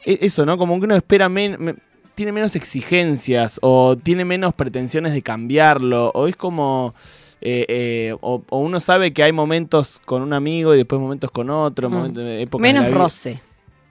e- 0.06 0.20
eso, 0.22 0.46
¿no? 0.46 0.58
Como 0.58 0.78
que 0.80 0.86
uno 0.86 0.96
espera 0.96 1.28
men- 1.30 1.58
me- 1.60 1.76
tiene 2.16 2.32
menos 2.34 2.56
exigencias, 2.56 3.60
o 3.62 3.96
tiene 3.96 4.26
menos 4.26 4.54
pretensiones 4.54 5.14
de 5.14 5.22
cambiarlo, 5.22 6.12
o 6.14 6.28
es 6.28 6.36
como. 6.36 6.94
Eh, 7.42 7.66
eh, 7.70 8.16
o, 8.22 8.44
o 8.50 8.60
uno 8.60 8.80
sabe 8.80 9.14
que 9.14 9.24
hay 9.24 9.32
momentos 9.32 10.02
con 10.06 10.22
un 10.22 10.34
amigo 10.34 10.74
y 10.74 10.78
después 10.78 11.00
momentos 11.02 11.32
con 11.32 11.50
otro, 11.50 11.90
Mm. 11.90 11.94
momentos, 11.94 12.24
la 12.24 12.60
Menos 12.60 12.92
roce. 12.92 13.42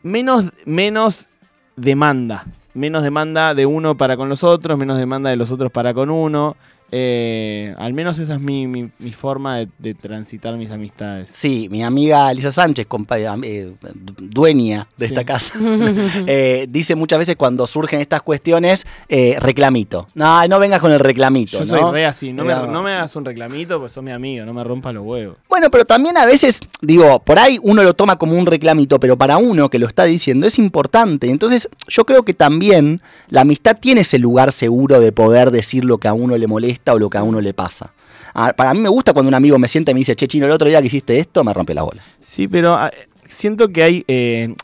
menos, 0.02 0.50
menos 0.66 1.28
demanda. 1.76 2.44
Menos 2.74 3.02
demanda 3.02 3.54
de 3.54 3.66
uno 3.66 3.96
para 3.96 4.16
con 4.16 4.28
los 4.28 4.44
otros, 4.44 4.78
menos 4.78 4.98
demanda 4.98 5.30
de 5.30 5.36
los 5.36 5.50
otros 5.50 5.72
para 5.72 5.92
con 5.94 6.10
uno. 6.10 6.56
Eh, 6.90 7.74
al 7.78 7.92
menos 7.92 8.18
esa 8.18 8.34
es 8.34 8.40
mi, 8.40 8.66
mi- 8.66 8.90
mi 8.98 9.12
forma 9.12 9.58
de, 9.58 9.68
de 9.78 9.94
transitar 9.94 10.56
mis 10.56 10.70
amistades. 10.70 11.30
Sí, 11.32 11.68
mi 11.70 11.82
amiga 11.82 12.32
Lisa 12.32 12.50
Sánchez, 12.50 12.86
compa- 12.88 13.18
eh, 13.44 13.72
dueña 14.18 14.88
de 14.96 15.08
Sí. 15.08 15.12
esta 15.14 15.24
casa, 15.24 15.52
eh, 16.26 16.66
dice 16.68 16.94
muchas 16.94 17.18
veces 17.18 17.36
cuando 17.36 17.66
surgen 17.66 18.00
estas 18.00 18.22
cuestiones, 18.22 18.86
eh, 19.08 19.36
reclamito. 19.40 20.08
No, 20.14 20.46
no 20.48 20.58
vengas 20.58 20.80
con 20.80 20.92
el 20.92 21.00
reclamito. 21.00 21.58
Yo 21.58 21.64
¿no? 21.66 21.78
soy 21.80 21.92
re 21.92 22.06
así, 22.06 22.32
no 22.32 22.44
me, 22.44 22.54
no 22.54 22.82
me 22.82 22.92
hagas 22.92 23.14
un 23.16 23.24
reclamito, 23.24 23.78
pues 23.80 23.92
sos 23.92 24.02
mi 24.02 24.10
amigo, 24.10 24.44
no 24.46 24.54
me 24.54 24.64
rompas 24.64 24.94
los 24.94 25.04
huevos. 25.04 25.36
Bueno, 25.48 25.70
pero 25.70 25.84
también 25.84 26.16
a 26.16 26.24
veces, 26.26 26.60
digo, 26.80 27.18
por 27.20 27.38
ahí 27.38 27.58
uno 27.62 27.82
lo 27.82 27.94
toma 27.94 28.16
como 28.16 28.36
un 28.36 28.46
reclamito, 28.46 28.98
pero 29.00 29.16
para 29.18 29.36
uno 29.38 29.68
que 29.70 29.78
lo 29.78 29.86
está 29.86 30.04
diciendo 30.04 30.46
es 30.46 30.58
importante. 30.58 31.28
Entonces, 31.30 31.68
yo 31.88 32.04
creo 32.04 32.22
que 32.24 32.34
también 32.34 33.02
la 33.28 33.42
amistad 33.42 33.76
tiene 33.80 34.02
ese 34.02 34.18
lugar 34.18 34.52
seguro 34.52 35.00
de 35.00 35.12
poder 35.12 35.50
decir 35.50 35.84
lo 35.84 35.98
que 35.98 36.08
a 36.08 36.12
uno 36.14 36.36
le 36.38 36.46
molesta 36.46 36.77
o 36.86 36.98
lo 36.98 37.10
que 37.10 37.18
a 37.18 37.22
uno 37.22 37.40
le 37.40 37.54
pasa. 37.54 37.92
Ah, 38.34 38.52
Para 38.56 38.74
mí 38.74 38.80
me 38.80 38.88
gusta 38.88 39.12
cuando 39.12 39.28
un 39.28 39.34
amigo 39.34 39.58
me 39.58 39.68
sienta 39.68 39.90
y 39.90 39.94
me 39.94 39.98
dice, 39.98 40.16
che, 40.16 40.28
chino, 40.28 40.46
el 40.46 40.52
otro 40.52 40.68
día 40.68 40.80
que 40.80 40.86
hiciste 40.86 41.18
esto, 41.18 41.44
me 41.44 41.52
rompe 41.52 41.74
la 41.74 41.82
bola. 41.82 42.02
Sí, 42.20 42.48
pero 42.48 42.74
ah, 42.74 42.90
siento 43.24 43.68
que 43.68 43.82
hay 43.82 44.04
eh, 44.08 44.54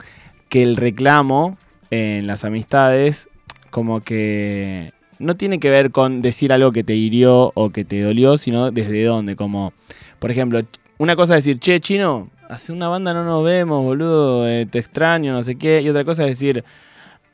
que 0.48 0.62
el 0.62 0.76
reclamo 0.76 1.58
en 1.90 2.26
las 2.26 2.44
amistades 2.44 3.28
como 3.70 4.00
que 4.00 4.92
no 5.18 5.36
tiene 5.36 5.58
que 5.58 5.70
ver 5.70 5.90
con 5.90 6.22
decir 6.22 6.52
algo 6.52 6.72
que 6.72 6.84
te 6.84 6.94
hirió 6.94 7.52
o 7.54 7.70
que 7.70 7.84
te 7.84 8.00
dolió, 8.00 8.38
sino 8.38 8.70
desde 8.70 9.04
dónde, 9.04 9.36
como 9.36 9.72
por 10.18 10.30
ejemplo, 10.30 10.60
una 10.98 11.16
cosa 11.16 11.36
es 11.36 11.44
decir, 11.44 11.58
che, 11.58 11.80
chino, 11.80 12.30
hace 12.48 12.72
una 12.72 12.88
banda 12.88 13.12
no 13.12 13.24
nos 13.24 13.44
vemos, 13.44 13.84
boludo, 13.84 14.48
eh, 14.48 14.66
te 14.66 14.78
extraño, 14.78 15.32
no 15.32 15.42
sé 15.42 15.56
qué, 15.56 15.82
y 15.82 15.88
otra 15.88 16.04
cosa 16.04 16.24
es 16.24 16.30
decir, 16.30 16.64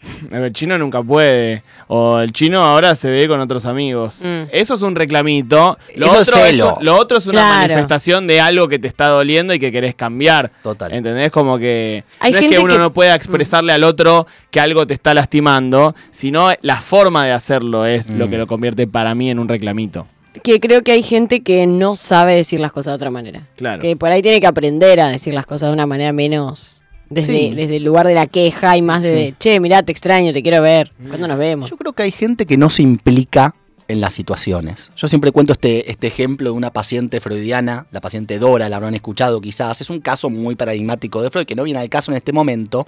el 0.33 0.53
chino 0.53 0.79
nunca 0.79 1.03
puede, 1.03 1.63
o 1.89 2.19
el 2.21 2.33
chino 2.33 2.63
ahora 2.63 2.95
se 2.95 3.11
ve 3.11 3.29
con 3.29 3.41
otros 3.41 3.67
amigos. 3.67 4.21
Mm. 4.25 4.49
Eso 4.53 4.75
es 4.75 4.83
un 4.83 4.95
reclamito. 4.97 5.79
Lo, 5.97 6.07
Eso 6.07 6.19
otro, 6.21 6.35
celo. 6.37 6.79
lo 6.81 6.97
otro 6.97 7.19
es 7.19 7.27
una 7.27 7.41
Claro. 7.43 7.59
manifestación 7.69 8.27
de 8.27 8.41
algo 8.41 8.69
que 8.69 8.79
te 8.79 8.89
está 8.89 9.09
doliendo 9.09 9.53
y 9.55 9.59
que 9.59 9.71
querés 9.73 9.95
cambiar. 9.95 10.51
Total. 10.63 10.93
¿Entendés? 10.93 11.31
Como 11.31 11.59
que 11.59 12.05
Hay 12.19 12.33
no 12.33 12.39
es 12.39 12.49
que 12.49 12.59
uno 12.59 12.75
que- 12.75 12.79
no 12.79 12.93
pueda 12.93 13.15
expresarle 13.15 13.73
al 13.73 13.85
otro 13.85 14.27
que 14.51 14.61
algo 14.61 14.87
te 14.87 14.95
está 14.95 15.13
lastimando, 15.15 15.95
sino 16.11 16.51
la 16.63 16.81
forma 16.81 17.27
de 17.27 17.33
hacerlo 17.33 17.85
es 17.87 18.09
lo 18.11 18.27
Mm. 18.27 18.31
que 18.31 18.39
lo 18.39 18.47
convierte 18.47 18.87
para 18.87 19.15
mí 19.15 19.31
en 19.31 19.39
un 19.39 19.49
reclamito. 19.49 20.07
Que 20.45 20.61
creo 20.61 20.83
que 20.83 20.93
hay 20.93 21.03
gente 21.03 21.41
que 21.43 21.67
no 21.67 21.97
sabe 21.97 22.35
decir 22.37 22.61
las 22.61 22.71
cosas 22.73 22.93
de 22.93 22.97
otra 22.97 23.11
manera. 23.11 23.43
Claro. 23.57 23.83
Que 23.83 23.97
por 23.97 24.11
ahí 24.13 24.23
tiene 24.23 24.41
que 24.41 24.47
aprender 24.47 25.01
a 25.01 25.09
decir 25.09 25.35
las 25.35 25.45
cosas 25.45 25.69
de 25.71 25.73
una 25.75 25.87
manera 25.87 26.13
menos. 26.13 26.83
Desde, 27.11 27.37
Sí. 27.37 27.55
desde 27.55 27.77
el 27.77 27.85
lugar 27.85 28.07
de 28.07 28.15
la 28.15 28.27
queja 28.27 28.77
y 28.77 28.83
más 28.83 29.03
de, 29.03 29.35
che, 29.39 29.59
mirá, 29.61 29.83
te 29.83 29.91
extraño, 29.93 30.33
te 30.33 30.43
quiero 30.43 30.63
ver. 30.63 30.93
¿Cuándo 31.09 31.27
nos 31.27 31.39
vemos? 31.39 31.69
Yo 31.69 31.77
creo 31.77 31.93
que 31.93 32.05
hay 32.05 32.13
gente 32.13 32.47
que 32.47 32.57
no 32.57 32.71
se 32.71 32.83
implica 32.83 33.55
en 33.89 34.01
las 34.01 34.13
situaciones. 34.15 34.93
Yo 34.97 35.09
siempre 35.09 35.33
cuento 35.33 35.53
este, 35.53 35.91
este 35.91 36.07
ejemplo 36.07 36.51
de 36.51 36.57
una 36.57 36.71
paciente 36.73 37.21
freudiana, 37.21 37.87
la 37.91 38.01
paciente 38.01 38.39
Dora, 38.39 38.69
la 38.69 38.77
habrán 38.77 38.95
escuchado 38.95 39.41
quizás. 39.41 39.81
Es 39.81 39.91
un 39.91 39.99
caso 39.99 40.31
muy 40.31 40.55
paradigmático 40.55 41.21
de 41.21 41.31
Freud, 41.31 41.47
que 41.47 41.57
no 41.57 41.65
viene 41.65 41.81
al 41.81 41.89
caso 41.89 42.13
en 42.13 42.17
este 42.17 42.33
momento, 42.33 42.87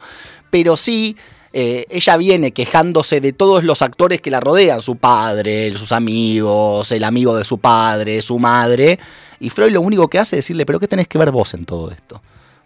pero 0.50 0.76
sí 0.76 1.16
eh, 1.52 1.86
ella 1.90 2.16
viene 2.16 2.52
quejándose 2.52 3.20
de 3.20 3.32
todos 3.32 3.64
los 3.64 3.82
actores 3.82 4.20
que 4.20 4.30
la 4.30 4.38
rodean, 4.38 4.80
su 4.80 4.94
padre, 4.96 5.74
sus 5.74 5.90
amigos, 5.90 6.92
el 6.92 7.02
amigo 7.02 7.36
de 7.36 7.44
su 7.44 7.58
padre, 7.58 8.22
su 8.22 8.38
madre, 8.38 9.00
y 9.40 9.50
Freud 9.50 9.72
lo 9.72 9.80
único 9.80 10.06
que 10.08 10.20
hace 10.20 10.36
es 10.36 10.44
decirle, 10.44 10.64
pero 10.64 10.78
¿qué 10.78 10.86
tenés 10.86 11.08
que 11.08 11.18
ver 11.18 11.32
vos 11.32 11.52
en 11.54 11.64
todo 11.64 11.90
esto? 11.90 12.22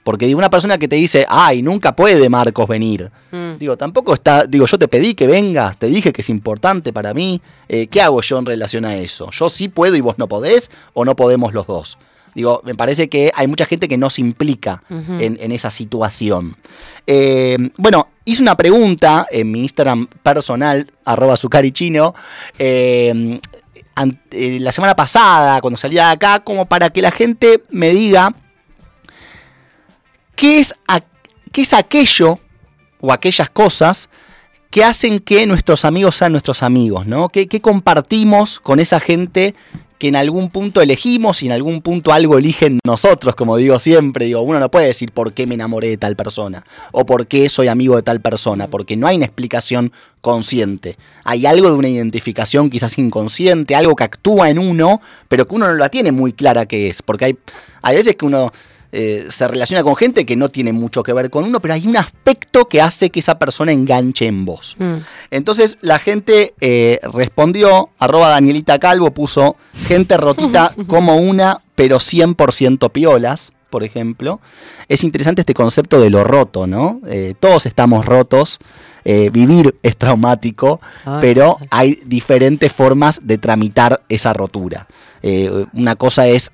Porque 0.07 0.27
digo, 0.27 0.39
una 0.39 0.51
persona 0.51 0.79
que 0.79 0.87
te 0.87 0.95
dice, 0.95 1.27
ay, 1.29 1.63
nunca 1.63 1.97
puede 1.97 2.29
Marcos 2.29 2.69
venir. 2.69 3.11
Mm. 3.33 3.59
Digo, 3.59 3.77
tampoco 3.77 4.15
está, 4.15 4.47
digo, 4.47 4.65
yo 4.65 4.79
te 4.79 4.87
pedí 4.87 5.15
que 5.15 5.27
vengas, 5.27 5.77
te 5.77 5.89
dije 5.89 6.13
que 6.13 6.23
es 6.23 6.31
importante 6.31 6.93
para 6.93 7.13
mí. 7.13 7.43
eh, 7.69 7.89
¿Qué 7.89 8.01
hago 8.01 8.23
yo 8.23 8.39
en 8.39 8.47
relación 8.47 8.85
a 8.85 8.95
eso? 8.95 9.33
¿Yo 9.33 9.49
sí 9.49 9.67
puedo 9.69 9.97
y 9.97 10.01
vos 10.01 10.17
no 10.17 10.29
podés 10.29 10.71
o 10.95 11.05
no 11.05 11.17
podemos 11.17 11.53
los 11.53 11.67
dos? 11.67 11.99
Digo, 12.37 12.63
me 12.65 12.77
parece 12.77 13.09
que 13.09 13.33
hay 13.35 13.49
mucha 13.49 13.67
gente 13.67 13.89
que 13.89 13.97
no 13.97 14.09
se 14.09 14.21
implica 14.21 14.81
en, 14.89 15.39
en 15.41 15.51
esa 15.51 15.73
situación. 15.73 16.57
Eh, 17.05 17.57
bueno, 17.77 18.07
hice 18.25 18.43
una 18.43 18.57
pregunta 18.57 19.27
en 19.29 19.51
mi 19.51 19.63
Instagram 19.63 20.07
personal, 20.23 20.89
arroba 21.05 21.35
sucarichino, 21.35 22.15
eh, 22.61 23.41
la 24.31 24.71
semana 24.71 24.95
pasada, 24.95 25.61
cuando 25.61 25.79
salía 25.79 26.07
de 26.07 26.13
acá, 26.13 26.45
como 26.45 26.67
para 26.67 26.91
que 26.91 27.03
la 27.03 27.11
gente 27.11 27.65
me 27.71 27.91
diga 27.91 28.33
qué 30.37 30.59
es, 30.59 30.75
aquello 31.73 32.38
o 33.00 33.12
aquellas 33.12 33.50
cosas 33.50 34.08
que 34.71 34.84
hacen 34.84 35.19
que 35.19 35.47
nuestros 35.47 35.84
amigos 35.84 36.17
sean 36.17 36.32
nuestros 36.32 36.63
amigos, 36.63 37.06
¿no? 37.06 37.28
¿Qué, 37.28 37.49
qué 37.49 37.61
compartimos 37.61 38.61
con 38.61 38.78
esa 38.78 39.00
gente 39.00 39.54
que 39.99 40.08
en 40.08 40.17
algún 40.17 40.50
punto 40.50 40.82
elegimos 40.82 41.43
y 41.43 41.47
en 41.47 41.52
algún 41.52 41.80
punto 41.80 42.13
algo 42.13 42.37
eligen 42.37 42.80
nosotros, 42.84 43.34
como 43.34 43.56
digo 43.56 43.78
siempre, 43.78 44.26
digo, 44.26 44.43
uno 44.43 44.61
no 44.61 44.71
puede 44.71 44.87
decir 44.87 45.13
por 45.13 45.32
qué 45.32 45.47
me 45.47 45.54
enamoré 45.54 45.89
de 45.89 45.97
tal 45.97 46.17
persona 46.17 46.65
o 46.93 47.06
por 47.06 47.26
qué 47.26 47.49
soy 47.49 47.69
amigo 47.69 47.97
de 47.97 48.02
tal 48.02 48.21
persona, 48.21 48.69
porque 48.69 48.97
no 48.97 49.06
hay 49.06 49.17
una 49.17 49.25
explicación 49.25 49.93
consciente. 50.21 50.97
Hay 51.25 51.47
algo 51.47 51.69
de 51.71 51.76
una 51.76 51.89
identificación 51.89 52.69
quizás 52.69 52.99
inconsciente, 52.99 53.75
algo 53.75 53.97
que 53.97 54.04
actúa 54.04 54.50
en 54.50 54.58
uno, 54.58 55.00
pero 55.28 55.47
que 55.47 55.54
uno 55.54 55.69
no 55.69 55.75
la 55.75 55.89
tiene 55.89 56.13
muy 56.13 56.32
clara 56.32 56.67
qué 56.67 56.91
es, 56.91 57.00
porque 57.00 57.26
hay, 57.26 57.39
hay 57.80 57.97
veces 57.97 58.17
que 58.17 58.26
uno 58.26 58.52
eh, 58.93 59.27
se 59.31 59.49
relaciona 59.49 59.83
con 59.83 59.97
gente 59.97 60.25
que 60.25 60.37
no 60.37 60.49
tiene 60.49 60.73
mucho 60.73 61.03
que 61.03 61.13
ver 61.13 61.31
con 61.31 61.45
uno, 61.45 61.61
pero 61.61 61.75
hay 61.75 61.87
un 61.87 61.97
aspecto 61.97 62.69
que 62.69 62.81
hace 62.81 63.11
que 63.11 63.21
esa 63.21 63.39
persona 63.39 63.73
enganche 63.73 64.27
en 64.27 64.45
vos. 64.45 64.77
Mm. 64.79 64.97
Entonces 65.31 65.79
la 65.81 65.99
gente 65.99 66.55
eh, 66.61 67.01
respondió, 67.13 67.91
arroba 67.99 68.29
Danielita 68.29 68.79
Calvo 68.79 69.11
puso 69.13 69.57
gente 69.87 70.17
rotita 70.17 70.73
como 70.87 71.17
una, 71.17 71.63
pero 71.75 71.99
100% 71.99 72.91
piolas, 72.91 73.53
por 73.71 73.85
ejemplo. 73.85 74.41
Es 74.89 75.05
interesante 75.05 75.43
este 75.43 75.55
concepto 75.55 76.01
de 76.01 76.11
lo 76.11 76.25
roto, 76.25 76.67
¿no? 76.67 77.01
Eh, 77.07 77.35
todos 77.39 77.67
estamos 77.67 78.07
rotos, 78.07 78.59
eh, 79.05 79.31
vivir 79.31 79.77
es 79.83 79.97
traumático, 79.97 80.81
Ay, 81.05 81.19
pero 81.21 81.59
ay. 81.61 81.69
hay 81.71 82.01
diferentes 82.07 82.73
formas 82.73 83.21
de 83.25 83.39
tramitar 83.39 84.03
esa 84.09 84.33
rotura. 84.33 84.87
Eh, 85.23 85.67
una 85.75 85.97
cosa 85.97 86.27
es... 86.27 86.51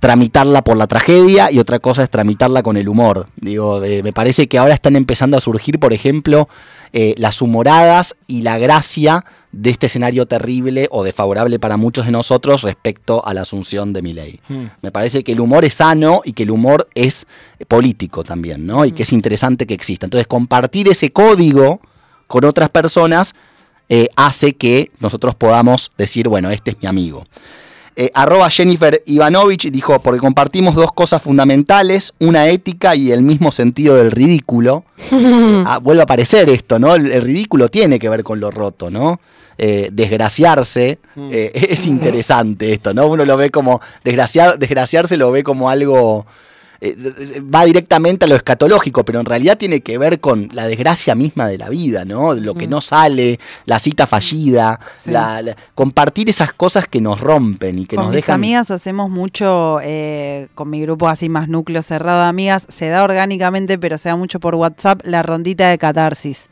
eh, 0.00 0.10
tramitarla 0.10 0.62
por 0.62 0.76
la 0.76 0.86
tragedia 0.86 1.50
y 1.52 1.58
otra 1.58 1.78
cosa 1.78 2.02
es 2.02 2.10
tramitarla 2.10 2.62
con 2.62 2.76
el 2.76 2.88
humor. 2.88 3.28
Digo, 3.36 3.82
eh, 3.84 4.02
me 4.02 4.12
parece 4.12 4.48
que 4.48 4.58
ahora 4.58 4.74
están 4.74 4.96
empezando 4.96 5.36
a 5.36 5.40
surgir, 5.40 5.78
por 5.78 5.92
ejemplo, 5.92 6.48
eh, 6.92 7.14
las 7.18 7.42
humoradas 7.42 8.16
y 8.26 8.42
la 8.42 8.58
gracia 8.58 9.24
de 9.52 9.70
este 9.70 9.86
escenario 9.86 10.26
terrible 10.26 10.88
o 10.90 11.04
desfavorable 11.04 11.58
para 11.58 11.76
muchos 11.76 12.06
de 12.06 12.12
nosotros 12.12 12.62
respecto 12.62 13.24
a 13.26 13.34
la 13.34 13.42
asunción 13.42 13.92
de 13.92 14.02
Milei. 14.02 14.40
Hmm. 14.48 14.66
Me 14.82 14.90
parece 14.90 15.22
que 15.22 15.32
el 15.32 15.40
humor 15.40 15.64
es 15.64 15.74
sano 15.74 16.22
y 16.24 16.32
que 16.32 16.42
el 16.42 16.50
humor 16.50 16.88
es 16.94 17.26
político 17.68 18.24
también, 18.24 18.66
¿no? 18.66 18.84
Y 18.84 18.92
que 18.92 19.04
es 19.04 19.12
interesante 19.12 19.66
que 19.66 19.74
exista. 19.74 20.06
Entonces, 20.06 20.26
compartir 20.26 20.88
ese 20.88 21.12
código 21.12 21.80
con 22.26 22.44
otras 22.44 22.70
personas 22.70 23.34
eh, 23.92 24.08
hace 24.14 24.54
que 24.54 24.92
nosotros 25.00 25.34
podamos 25.34 25.90
decir, 25.98 26.28
bueno, 26.28 26.50
este 26.52 26.70
es 26.70 26.76
mi 26.80 26.88
amigo. 26.88 27.24
Eh, 27.96 28.10
arroba 28.14 28.48
Jennifer 28.50 29.02
Ivanovich 29.06 29.70
dijo, 29.70 30.00
porque 30.00 30.20
compartimos 30.20 30.74
dos 30.74 30.92
cosas 30.92 31.20
fundamentales, 31.22 32.14
una 32.18 32.48
ética 32.48 32.94
y 32.94 33.12
el 33.12 33.22
mismo 33.22 33.52
sentido 33.52 33.96
del 33.96 34.10
ridículo. 34.10 34.84
Ah, 35.62 35.78
vuelve 35.78 36.02
a 36.02 36.04
aparecer 36.04 36.48
esto, 36.48 36.78
¿no? 36.78 36.94
El, 36.94 37.12
el 37.12 37.22
ridículo 37.22 37.68
tiene 37.68 37.98
que 37.98 38.08
ver 38.08 38.24
con 38.24 38.40
lo 38.40 38.50
roto, 38.50 38.90
¿no? 38.90 39.20
Eh, 39.62 39.90
desgraciarse, 39.92 40.98
eh, 41.18 41.50
es 41.70 41.86
interesante 41.86 42.72
esto, 42.72 42.94
¿no? 42.94 43.08
Uno 43.08 43.26
lo 43.26 43.36
ve 43.36 43.50
como, 43.50 43.82
desgraciar, 44.02 44.58
desgraciarse 44.58 45.18
lo 45.18 45.30
ve 45.30 45.44
como 45.44 45.68
algo, 45.68 46.24
eh, 46.80 46.96
va 47.42 47.64
directamente 47.64 48.24
a 48.24 48.28
lo 48.28 48.34
escatológico, 48.36 49.04
pero 49.04 49.20
en 49.20 49.26
realidad 49.26 49.58
tiene 49.58 49.80
que 49.80 49.98
ver 49.98 50.20
con 50.20 50.48
la 50.52 50.66
desgracia 50.66 51.14
misma 51.14 51.46
de 51.46 51.58
la 51.58 51.68
vida, 51.68 52.04
¿no? 52.04 52.34
Lo 52.34 52.54
que 52.54 52.66
no 52.66 52.80
sale, 52.80 53.38
la 53.66 53.78
cita 53.78 54.06
fallida, 54.06 54.80
Sí. 55.02 55.10
la- 55.10 55.42
la- 55.42 55.56
compartir 55.74 56.28
esas 56.30 56.52
cosas 56.52 56.86
que 56.88 57.00
nos 57.00 57.20
rompen 57.20 57.78
y 57.78 57.86
que 57.86 57.96
con 57.96 58.06
nos 58.06 58.14
mis 58.14 58.22
dejan... 58.22 58.36
amigas 58.36 58.70
hacemos 58.70 59.10
mucho, 59.10 59.78
eh, 59.82 60.48
con 60.54 60.70
mi 60.70 60.80
grupo 60.82 61.08
así 61.08 61.28
más 61.28 61.48
núcleo 61.48 61.82
cerrado 61.82 62.22
de 62.22 62.28
amigas, 62.28 62.66
se 62.68 62.88
da 62.88 63.02
orgánicamente, 63.04 63.78
pero 63.78 63.98
se 63.98 64.08
da 64.08 64.16
mucho 64.16 64.40
por 64.40 64.54
WhatsApp, 64.54 65.00
la 65.04 65.22
rondita 65.22 65.68
de 65.68 65.78
catarsis. 65.78 66.48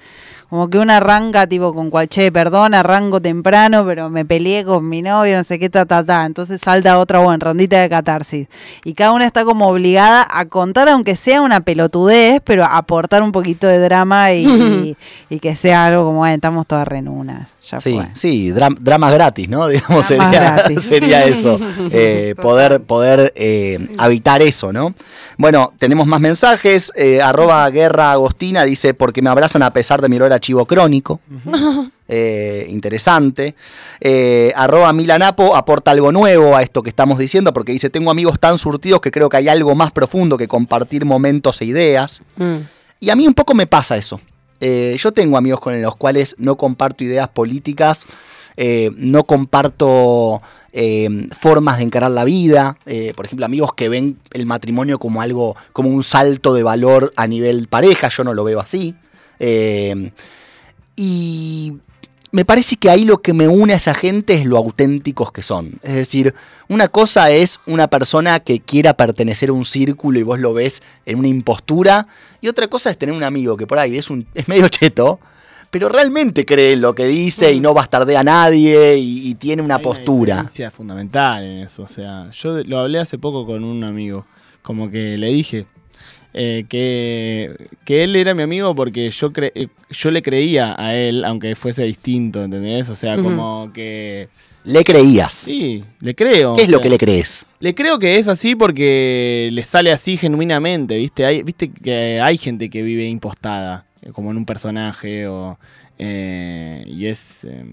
Como 0.51 0.71
que 0.71 0.79
una 0.79 0.97
arranca 0.97 1.47
tipo 1.47 1.75
con 1.75 1.91
cual, 1.91 2.09
che, 2.09 2.33
perdón, 2.33 2.73
arranco 2.73 3.21
temprano, 3.21 3.85
pero 3.85 4.09
me 4.09 4.25
peleé 4.25 4.65
con 4.65 4.89
mi 4.89 5.03
novio, 5.03 5.37
no 5.37 5.45
sé 5.45 5.59
qué, 5.59 5.69
ta, 5.69 5.85
ta, 5.85 6.03
ta. 6.03 6.25
Entonces 6.25 6.61
salta 6.63 6.99
otra, 6.99 7.19
bueno, 7.19 7.39
rondita 7.45 7.81
de 7.83 7.89
catarsis. 7.91 8.49
Y 8.83 8.95
cada 8.95 9.13
una 9.13 9.27
está 9.27 9.45
como 9.45 9.69
obligada 9.69 10.27
a 10.31 10.47
contar, 10.47 10.89
aunque 10.89 11.17
sea 11.17 11.43
una 11.43 11.61
pelotudez, 11.61 12.41
pero 12.45 12.65
a 12.65 12.79
aportar 12.79 13.23
un 13.23 13.31
poquito 13.33 13.67
de 13.67 13.79
drama 13.79 14.33
y, 14.33 14.47
y- 14.47 14.97
y 15.35 15.39
que 15.41 15.55
sea 15.55 15.85
algo 15.85 16.05
como, 16.07 16.19
bueno, 16.21 16.35
estamos 16.37 16.67
todas 16.67 16.89
renunas. 16.89 17.49
Ya 17.71 17.79
Sí, 17.81 17.93
fue. 17.95 18.09
sí, 18.15 18.51
dram- 18.51 18.79
dramas 18.79 19.13
gratis, 19.13 19.49
¿no? 19.49 19.69
Digamos, 19.69 20.07
sería, 20.07 20.31
gratis. 20.31 20.83
sería 20.85 21.25
eso, 21.25 21.59
eh, 21.93 22.35
poder, 22.41 22.81
poder 22.83 23.33
eh, 23.37 23.89
habitar 23.99 24.41
eso, 24.43 24.73
¿no? 24.73 24.95
Bueno, 25.37 25.73
tenemos 25.79 26.07
más 26.07 26.21
mensajes, 26.21 26.93
eh, 26.97 27.21
arroba 27.21 27.69
guerra 27.71 28.13
agostina 28.13 28.65
dice, 28.65 28.95
porque 28.95 29.23
me 29.23 29.31
abrazan 29.31 29.63
a 29.63 29.71
pesar 29.73 30.01
de 30.03 30.09
mi 30.09 30.17
olor 30.17 30.33
a 30.33 30.41
chivo 30.41 30.65
crónico. 30.67 31.21
eh, 32.09 32.67
interesante. 32.71 33.55
Eh, 34.01 34.53
arroba 34.57 34.93
Milanapo 34.93 35.55
aporta 35.55 35.91
algo 35.91 36.11
nuevo 36.11 36.57
a 36.57 36.63
esto 36.63 36.83
que 36.83 36.89
estamos 36.91 37.19
diciendo, 37.19 37.53
porque 37.53 37.73
dice, 37.73 37.91
tengo 37.91 38.11
amigos 38.11 38.41
tan 38.41 38.59
surtidos 38.59 39.01
que 39.01 39.11
creo 39.11 39.29
que 39.29 39.37
hay 39.37 39.49
algo 39.49 39.75
más 39.75 39.93
profundo 39.93 40.37
que 40.39 40.49
compartir 40.49 41.05
momentos 41.05 41.61
e 41.61 41.67
ideas. 41.67 42.23
Mm. 42.37 42.57
Y 43.01 43.11
a 43.11 43.17
mí 43.17 43.27
un 43.29 43.35
poco 43.35 43.55
me 43.55 43.67
pasa 43.67 43.97
eso. 43.97 44.21
Eh, 44.61 44.97
yo 44.99 45.13
tengo 45.13 45.37
amigos 45.37 45.61
con 45.61 45.81
los 45.81 45.97
cuales 45.97 46.35
no 46.39 46.57
comparto 46.57 47.05
ideas 47.05 47.29
políticas, 47.29 48.07
eh, 48.57 48.91
no 48.97 49.25
comparto 49.25 50.43
eh, 50.73 51.29
formas 51.41 51.79
de 51.79 51.85
encarar 51.85 52.11
la 52.11 52.25
vida. 52.25 52.77
por 53.15 53.27
ejemplo, 53.27 53.47
amigos 53.47 53.75
que 53.75 53.89
ven 53.89 54.19
el 54.33 54.47
matrimonio 54.47 54.99
como 54.99 55.23
algo, 55.23 55.57
como 55.73 55.91
un 55.91 56.03
salto 56.03 56.55
de 56.55 56.63
valor 56.63 57.13
a 57.17 57.27
nivel 57.27 57.69
pareja, 57.69 58.09
yo 58.09 58.25
no 58.25 58.35
lo 58.35 58.45
veo 58.45 58.61
así. 58.61 58.95
Y 60.97 61.75
me 62.31 62.45
parece 62.45 62.77
que 62.77 62.91
ahí 62.91 63.05
lo 63.05 63.23
que 63.23 63.33
me 63.33 63.49
une 63.49 63.73
a 63.73 63.77
esa 63.77 63.95
gente 63.95 64.35
es 64.35 64.45
lo 64.45 64.57
auténticos 64.59 65.33
que 65.33 65.43
son. 65.43 65.79
Es 65.83 65.95
decir, 65.95 66.35
una 66.69 66.89
cosa 66.89 67.31
es 67.31 67.61
una 67.67 67.89
persona 67.89 68.41
que 68.41 68.61
quiera 68.61 68.95
pertenecer 68.95 69.49
a 69.49 69.53
un 69.55 69.65
círculo 69.65 70.19
y 70.19 70.23
vos 70.23 70.39
lo 70.39 70.53
ves 70.53 70.83
en 71.07 71.19
una 71.19 71.29
impostura, 71.29 72.07
y 72.41 72.49
otra 72.49 72.69
cosa 72.69 72.91
es 72.91 72.99
tener 72.99 73.15
un 73.15 73.23
amigo 73.25 73.57
que 73.57 73.67
por 73.67 73.79
ahí 73.79 73.97
es, 73.97 74.11
un, 74.11 74.27
es 74.35 74.47
medio 74.49 74.69
cheto, 74.69 75.19
pero 75.71 75.89
realmente 75.89 76.45
cree 76.47 76.75
en 76.75 76.81
lo 76.81 76.95
que 76.95 77.07
dice 77.07 77.53
y 77.53 77.61
no 77.61 77.75
bastardea 77.75 78.21
a 78.21 78.25
nadie 78.25 78.97
y, 78.99 79.29
y 79.29 79.35
tiene 79.35 79.63
una 79.63 79.77
Hay 79.77 79.83
postura. 79.83 80.35
diferencia 80.37 80.71
fundamental 80.71 81.45
en 81.45 81.59
eso. 81.59 81.83
O 81.83 81.89
sea, 81.89 82.31
yo 82.31 82.63
lo 82.65 82.79
hablé 82.79 82.99
hace 83.01 83.19
poco 83.19 83.45
con 83.47 83.65
un 83.65 83.85
amigo. 83.85 84.25
Como 84.63 84.91
que 84.91 85.17
le 85.19 85.29
dije 85.29 85.67
eh, 86.35 86.65
que, 86.69 87.55
que 87.85 88.05
él 88.05 88.15
era 88.17 88.35
mi 88.35 88.43
amigo 88.43 88.75
porque 88.75 89.11
yo, 89.11 89.33
cre- 89.33 89.53
eh, 89.55 89.69
yo 89.91 90.11
le 90.11 90.23
creía 90.23 90.75
a 90.79 90.95
él, 90.95 91.25
aunque 91.25 91.55
fuese 91.55 91.85
distinto, 91.85 92.43
¿entendés? 92.45 92.89
O 92.89 92.97
sea, 92.97 93.17
como 93.17 93.71
que. 93.73 94.29
Le 94.65 94.85
creías. 94.85 95.33
Sí, 95.33 95.83
le 96.01 96.15
creo. 96.15 96.55
¿Qué 96.55 96.63
es 96.63 96.69
o 96.69 96.73
lo 96.73 96.79
sea, 96.79 96.83
que 96.83 96.91
le 96.91 96.99
crees? 96.99 97.47
Le 97.61 97.75
creo 97.75 97.99
que 97.99 98.19
es 98.19 98.29
así 98.29 98.55
porque 98.55 99.49
le 99.53 99.65
sale 99.65 99.91
así 99.93 100.17
genuinamente, 100.19 100.97
¿viste? 100.99 101.25
Hay, 101.25 101.43
Viste 101.43 101.71
que 101.71 102.21
hay 102.21 102.37
gente 102.37 102.69
que 102.69 102.83
vive 102.83 103.07
impostada, 103.07 103.87
eh, 104.03 104.11
como 104.13 104.31
en 104.31 104.37
un 104.37 104.45
personaje 104.45 105.27
o... 105.27 105.59
eh, 105.99 106.85
y 106.87 107.07
es... 107.07 107.45
eh, 107.45 107.65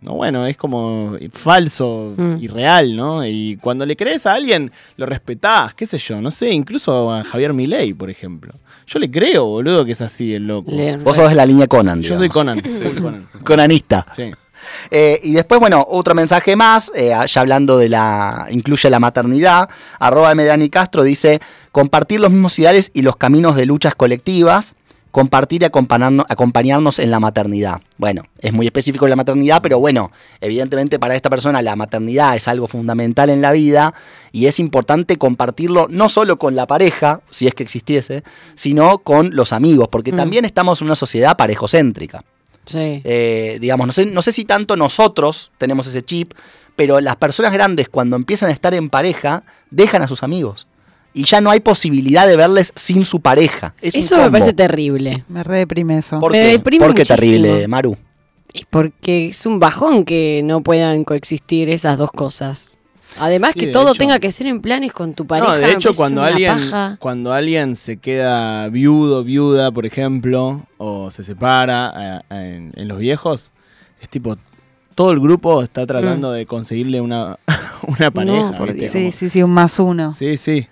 no, 0.00 0.14
bueno, 0.14 0.46
es 0.46 0.56
como 0.56 1.16
falso, 1.32 2.14
Mm. 2.16 2.36
irreal, 2.40 2.96
¿no? 2.96 3.24
Y 3.26 3.56
cuando 3.60 3.84
le 3.86 3.96
crees 3.96 4.26
a 4.26 4.34
alguien, 4.34 4.70
lo 4.96 5.06
respetás, 5.06 5.74
qué 5.74 5.86
sé 5.86 5.98
yo, 5.98 6.20
no 6.20 6.30
sé, 6.30 6.50
incluso 6.50 7.12
a 7.12 7.22
Javier 7.24 7.52
Milei, 7.52 7.92
por 7.94 8.10
ejemplo. 8.10 8.52
Yo 8.86 8.98
le 8.98 9.10
creo, 9.10 9.46
boludo, 9.46 9.84
que 9.84 9.92
es 9.92 10.00
así 10.00 10.34
el 10.34 10.46
loco. 10.46 10.70
Le- 10.72 10.96
Vos 10.96 11.16
sos 11.16 11.28
de 11.28 11.36
la 11.36 11.46
línea 11.46 11.66
Conan. 11.68 12.02
Yo 12.02 12.16
soy 12.16 12.28
digamos. 12.28 12.34
Conan, 12.34 12.62
soy 12.64 12.92
Conan. 13.02 13.28
Conanista. 13.44 14.06
Sí. 14.12 14.30
Eh, 14.90 15.20
y 15.24 15.32
después, 15.32 15.58
bueno, 15.60 15.84
otro 15.88 16.14
mensaje 16.14 16.54
más, 16.56 16.90
eh, 16.94 17.12
ya 17.26 17.40
hablando 17.40 17.78
de 17.78 17.88
la, 17.88 18.46
incluye 18.50 18.88
la 18.90 19.00
maternidad, 19.00 19.68
arroba 19.98 20.34
Medani 20.34 20.68
Castro 20.70 21.02
dice, 21.02 21.40
compartir 21.72 22.20
los 22.20 22.30
mismos 22.30 22.56
ideales 22.58 22.90
y 22.94 23.02
los 23.02 23.16
caminos 23.16 23.56
de 23.56 23.66
luchas 23.66 23.94
colectivas, 23.96 24.74
compartir 25.12 25.62
y 25.62 25.66
acompañarnos, 25.66 26.26
acompañarnos 26.28 26.98
en 26.98 27.10
la 27.12 27.20
maternidad. 27.20 27.80
Bueno, 27.98 28.22
es 28.40 28.52
muy 28.52 28.66
específico 28.66 29.06
la 29.06 29.14
maternidad, 29.14 29.62
pero 29.62 29.78
bueno, 29.78 30.10
evidentemente 30.40 30.98
para 30.98 31.14
esta 31.14 31.30
persona 31.30 31.62
la 31.62 31.76
maternidad 31.76 32.34
es 32.34 32.48
algo 32.48 32.66
fundamental 32.66 33.30
en 33.30 33.42
la 33.42 33.52
vida 33.52 33.94
y 34.32 34.46
es 34.46 34.58
importante 34.58 35.18
compartirlo 35.18 35.86
no 35.88 36.08
solo 36.08 36.38
con 36.38 36.56
la 36.56 36.66
pareja, 36.66 37.20
si 37.30 37.46
es 37.46 37.54
que 37.54 37.62
existiese, 37.62 38.24
sino 38.56 38.98
con 38.98 39.36
los 39.36 39.52
amigos, 39.52 39.88
porque 39.88 40.12
Mm. 40.12 40.16
también 40.16 40.44
estamos 40.44 40.80
en 40.80 40.86
una 40.86 40.94
sociedad 40.96 41.36
parejocéntrica. 41.36 42.24
Sí. 42.64 43.02
Eh, 43.04 43.58
digamos, 43.60 43.86
no 43.86 43.92
sé, 43.92 44.06
no 44.06 44.22
sé 44.22 44.32
si 44.32 44.44
tanto 44.44 44.76
nosotros 44.76 45.52
tenemos 45.58 45.86
ese 45.86 46.02
chip, 46.02 46.32
pero 46.74 47.00
las 47.00 47.16
personas 47.16 47.52
grandes 47.52 47.88
cuando 47.90 48.16
empiezan 48.16 48.48
a 48.48 48.52
estar 48.52 48.72
en 48.72 48.88
pareja, 48.88 49.44
dejan 49.70 50.00
a 50.00 50.08
sus 50.08 50.22
amigos. 50.22 50.66
Y 51.14 51.24
ya 51.24 51.40
no 51.40 51.50
hay 51.50 51.60
posibilidad 51.60 52.26
de 52.26 52.36
verles 52.36 52.72
sin 52.74 53.04
su 53.04 53.20
pareja. 53.20 53.74
Es 53.82 53.94
Eso 53.94 54.20
me 54.22 54.30
parece 54.30 54.52
terrible. 54.54 55.24
Me 55.28 55.42
re 55.44 55.58
deprime 55.58 55.98
eso. 55.98 56.18
¿Por 56.20 56.32
me 56.32 56.38
qué? 56.40 56.44
deprime 56.52 56.86
¿Por 56.86 56.94
qué 56.94 57.04
terrible, 57.04 57.68
Maru? 57.68 57.96
Porque 58.70 59.28
es 59.28 59.46
un 59.46 59.58
bajón 59.58 60.04
que 60.04 60.42
no 60.44 60.62
puedan 60.62 61.04
coexistir 61.04 61.68
esas 61.70 61.98
dos 61.98 62.10
cosas. 62.10 62.78
Además 63.18 63.50
Sí, 63.52 63.60
que 63.60 63.66
todo 63.68 63.90
hecho. 63.90 63.98
tenga 63.98 64.18
que 64.18 64.32
ser 64.32 64.46
en 64.46 64.62
planes 64.62 64.92
con 64.92 65.12
tu 65.14 65.26
pareja. 65.26 65.52
No, 65.52 65.58
de 65.58 65.70
hecho, 65.72 65.92
cuando 65.94 66.22
alguien, 66.22 66.54
paja. 66.54 66.96
cuando 66.98 67.32
alguien 67.32 67.76
se 67.76 67.98
queda 67.98 68.68
viudo, 68.68 69.22
viuda, 69.22 69.70
por 69.70 69.84
ejemplo, 69.84 70.62
o 70.78 71.10
se 71.10 71.22
separa 71.24 72.22
eh, 72.30 72.34
en, 72.34 72.72
en 72.74 72.88
los 72.88 72.98
viejos, 72.98 73.52
es 74.00 74.08
tipo, 74.08 74.36
todo 74.94 75.12
el 75.12 75.20
grupo 75.20 75.62
está 75.62 75.86
tratando 75.86 76.32
de 76.32 76.46
conseguirle 76.46 77.02
una, 77.02 77.38
una 77.86 78.10
pareja. 78.10 78.54
Sí, 78.88 78.88
Como- 78.98 79.12
sí, 79.12 79.28
sí, 79.28 79.42
un 79.42 79.50
más 79.50 79.78
uno. 79.78 80.14
sí, 80.14 80.38
sí. 80.38 80.66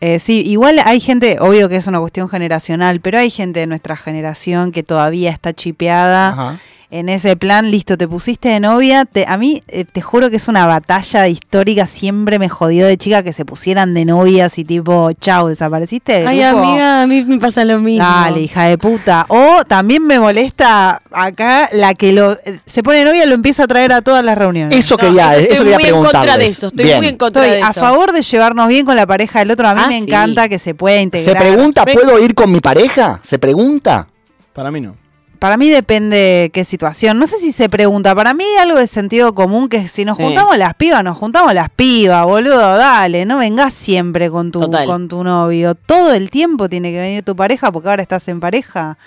Eh, 0.00 0.18
sí, 0.18 0.42
igual 0.46 0.80
hay 0.84 1.00
gente, 1.00 1.38
obvio 1.40 1.68
que 1.68 1.76
es 1.76 1.86
una 1.86 2.00
cuestión 2.00 2.28
generacional, 2.28 3.00
pero 3.00 3.18
hay 3.18 3.30
gente 3.30 3.60
de 3.60 3.66
nuestra 3.66 3.96
generación 3.96 4.72
que 4.72 4.82
todavía 4.82 5.30
está 5.30 5.54
chipeada 5.54 6.28
Ajá. 6.28 6.60
En 6.90 7.08
ese 7.08 7.36
plan. 7.36 7.70
Listo, 7.70 7.96
te 7.98 8.06
pusiste 8.06 8.48
de 8.48 8.60
novia. 8.60 9.04
Te, 9.04 9.24
a 9.26 9.36
mí, 9.36 9.62
eh, 9.68 9.84
te 9.84 10.00
juro 10.02 10.30
que 10.30 10.36
es 10.36 10.48
una 10.48 10.66
batalla 10.66 11.26
histórica. 11.28 11.86
Siempre 11.86 12.38
me 12.38 12.48
jodió 12.48 12.86
de 12.86 12.96
chica 12.96 13.22
que 13.22 13.32
se 13.32 13.44
pusieran 13.44 13.94
de 13.94 14.04
novias 14.04 14.58
y 14.58 14.64
tipo, 14.64 15.10
chau, 15.20 15.48
desapareciste. 15.48 16.12
del 16.20 16.28
Ay, 16.28 16.40
grupo. 16.42 16.62
amiga, 16.64 17.02
a 17.02 17.06
mí 17.06 17.24
me 17.24 17.38
pasa 17.38 17.64
lo 17.64 17.78
mismo. 17.80 18.04
Dale, 18.04 18.40
hija 18.40 18.64
de 18.64 18.78
puta. 18.78 19.26
O 19.28 19.62
también 19.66 20.06
me 20.06 20.18
molesta 20.20 21.02
acá 21.10 21.68
la 21.72 21.94
que 21.94 22.12
lo 22.12 22.32
eh, 22.32 22.60
se 22.66 22.82
pone 22.82 23.04
novia 23.04 23.24
y 23.24 23.28
lo 23.28 23.34
empieza 23.34 23.64
a 23.64 23.66
traer 23.66 23.92
a 23.92 24.02
todas 24.02 24.24
las 24.24 24.36
reuniones. 24.38 24.74
Eso 24.78 24.94
No, 24.96 24.98
quería, 25.06 25.36
eso 25.36 25.52
eso 25.54 25.64
estoy 25.64 25.74
muy 25.74 25.84
en 25.84 26.02
contra 26.02 26.36
de 26.36 26.46
eso. 26.46 26.66
Estoy 26.68 26.84
Bien. 26.84 26.98
muy 26.98 27.06
en 27.08 27.16
contra 27.16 27.42
Estoy 27.44 27.58
de 27.58 27.64
a 27.64 27.70
eso. 27.70 27.80
favor 27.80 28.12
de 28.12 28.22
llevarnos 28.22 28.68
bien 28.68 28.86
con 28.86 28.96
la 28.96 29.06
pareja 29.06 29.40
del 29.40 29.50
otro. 29.50 29.66
A 29.68 29.74
mí 29.74 29.80
Ah, 29.84 29.88
me 29.88 29.94
sí. 29.98 30.04
encanta 30.04 30.48
que 30.48 30.58
se 30.58 30.74
pueda 30.74 30.96
¿Se 30.96 31.02
integrar. 31.02 31.36
pregunta, 31.42 31.84
Ve- 31.84 31.94
¿puedo 31.94 32.18
ir 32.18 32.34
con 32.34 32.50
mi 32.52 32.60
pareja? 32.60 33.20
¿Se 33.22 33.38
pregunta? 33.38 34.06
Para 34.52 34.70
mí 34.70 34.80
no. 34.80 34.96
Para 35.38 35.56
mí 35.56 35.68
depende 35.70 36.50
qué 36.52 36.64
situación. 36.64 37.18
No 37.18 37.26
sé 37.26 37.38
si 37.38 37.52
se 37.52 37.68
pregunta. 37.68 38.14
Para 38.14 38.34
mí 38.34 38.44
hay 38.44 38.62
algo 38.62 38.78
de 38.78 38.86
sentido 38.86 39.34
común 39.34 39.68
que 39.68 39.88
si 39.88 40.04
nos 40.04 40.16
Sí. 40.16 40.22
juntamos 40.24 40.56
las 40.58 40.74
pibas, 40.74 41.02
nos 41.04 41.16
juntamos 41.18 41.52
las 41.54 41.68
pibas, 41.70 42.24
boludo. 42.24 42.76
Dale, 42.76 43.24
no 43.24 43.38
vengas 43.38 43.72
siempre 43.74 44.30
con 44.30 44.50
tu, 44.52 44.60
Total. 44.60 44.86
con 44.86 45.08
tu 45.08 45.22
novio. 45.24 45.74
Todo 45.74 46.14
el 46.14 46.30
tiempo 46.30 46.68
tiene 46.68 46.90
que 46.92 46.98
venir 46.98 47.22
tu 47.22 47.36
pareja 47.36 47.70
porque 47.72 47.88
ahora 47.88 48.02
estás 48.02 48.26
en 48.28 48.40
pareja. 48.40 48.98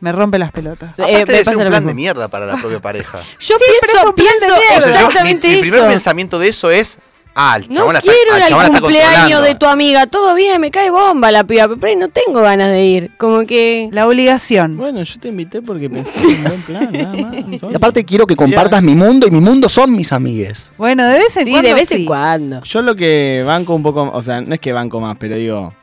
Me 0.00 0.12
rompe 0.12 0.38
las 0.38 0.52
pelotas. 0.52 0.90
Eh, 0.98 1.02
Aparte 1.02 1.12
me 1.12 1.18
de 1.20 1.26
ser 1.38 1.44
pasa 1.44 1.56
un 1.56 1.62
plan 1.62 1.72
mismo. 1.82 1.88
de 1.88 1.94
mierda 1.94 2.28
para 2.28 2.44
la 2.46 2.56
propia 2.56 2.80
pareja. 2.80 3.20
Yo 3.40 3.56
Siempre 3.56 3.66
es 3.82 3.90
pienso, 3.92 4.08
un 4.10 4.14
plan 4.14 4.26
de 4.28 4.46
pienso 4.46 4.56
mierda. 4.56 4.76
O 4.78 4.82
sea, 4.82 5.00
yo- 5.00 5.06
exactamente 5.08 5.48
mi, 5.48 5.54
mi 5.54 5.60
primer 5.62 5.80
eso. 5.80 5.88
pensamiento 5.88 6.38
de 6.38 6.48
eso 6.48 6.70
es, 6.70 6.98
ah, 7.34 7.56
el 7.56 7.68
No 7.72 7.88
quiero 8.00 8.36
ir 8.36 8.42
al 8.42 8.70
cumpleaños 8.70 9.42
de 9.42 9.54
tu 9.54 9.66
amiga. 9.66 10.06
Todo 10.06 10.34
bien, 10.34 10.60
me 10.60 10.70
cae 10.70 10.90
bomba 10.90 11.30
la 11.30 11.44
piba, 11.44 11.66
pero 11.68 11.78
por 11.78 11.88
ahí 11.88 11.96
no 11.96 12.08
tengo 12.08 12.40
ganas 12.40 12.68
de 12.70 12.84
ir. 12.84 13.10
Como 13.16 13.46
que... 13.46 13.88
La 13.92 14.06
obligación. 14.06 14.76
Bueno, 14.76 15.02
yo 15.02 15.20
te 15.20 15.28
invité 15.28 15.62
porque 15.62 15.88
pensé 15.90 16.18
en 16.18 16.26
un 16.26 16.44
buen 16.44 16.62
plan, 16.62 16.92
nada 16.92 17.14
más. 17.14 17.62
Y 17.70 17.74
aparte 17.74 18.04
quiero 18.04 18.26
que 18.26 18.36
compartas 18.36 18.82
mi 18.82 18.94
mundo 18.94 19.26
y 19.26 19.30
mi 19.30 19.40
mundo 19.40 19.68
son 19.68 19.94
mis 19.94 20.12
amigues. 20.12 20.70
Bueno, 20.78 21.04
de 21.06 21.14
vez 21.18 21.36
en 21.36 21.44
Sí, 21.44 21.50
cuando. 21.52 21.68
de 21.68 21.74
vez 21.74 21.88
sí. 21.88 21.94
en 21.96 22.04
cuando. 22.06 22.62
Yo 22.62 22.82
lo 22.82 22.94
que 22.96 23.42
banco 23.46 23.74
un 23.74 23.82
poco, 23.82 24.10
o 24.12 24.22
sea, 24.22 24.40
no 24.40 24.54
es 24.54 24.60
que 24.60 24.72
banco 24.72 25.00
más, 25.00 25.16
pero 25.18 25.36
digo, 25.36 25.74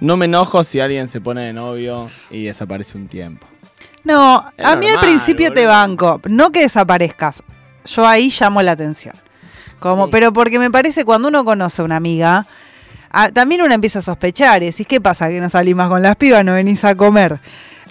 no 0.00 0.16
me 0.16 0.26
enojo 0.26 0.62
si 0.64 0.80
alguien 0.80 1.08
se 1.08 1.20
pone 1.20 1.42
de 1.46 1.52
novio 1.52 2.08
y 2.30 2.44
desaparece 2.44 2.96
un 2.98 3.08
tiempo. 3.08 3.46
No, 4.04 4.44
Es 4.56 4.64
a 4.64 4.76
mí 4.76 4.86
al 4.86 5.00
principio 5.00 5.50
te 5.50 5.66
banco, 5.66 6.20
no 6.28 6.50
que 6.52 6.60
desaparezcas. 6.60 7.42
Yo 7.84 8.06
ahí 8.06 8.32
llamo 8.38 8.62
la 8.62 8.72
atención. 8.72 9.14
Como, 9.88 10.06
Sí. 10.06 10.10
pero 10.12 10.32
porque 10.32 10.58
me 10.58 10.70
parece 10.70 11.04
cuando 11.04 11.28
uno 11.28 11.44
conoce 11.44 11.82
a 11.82 11.84
una 11.84 11.96
amiga, 11.96 12.46
ah, 13.10 13.30
también 13.30 13.62
uno 13.62 13.72
empieza 13.74 14.00
a 14.00 14.02
sospechar 14.02 14.62
y 14.62 14.66
decís, 14.66 14.86
¿qué 14.86 15.00
pasa? 15.00 15.28
Que 15.28 15.40
no 15.40 15.48
salís 15.48 15.74
más 15.76 15.88
con 15.88 16.02
las 16.02 16.16
pibas, 16.16 16.44
no 16.44 16.52
venís 16.54 16.84
a 16.84 16.94
comer. 16.94 17.40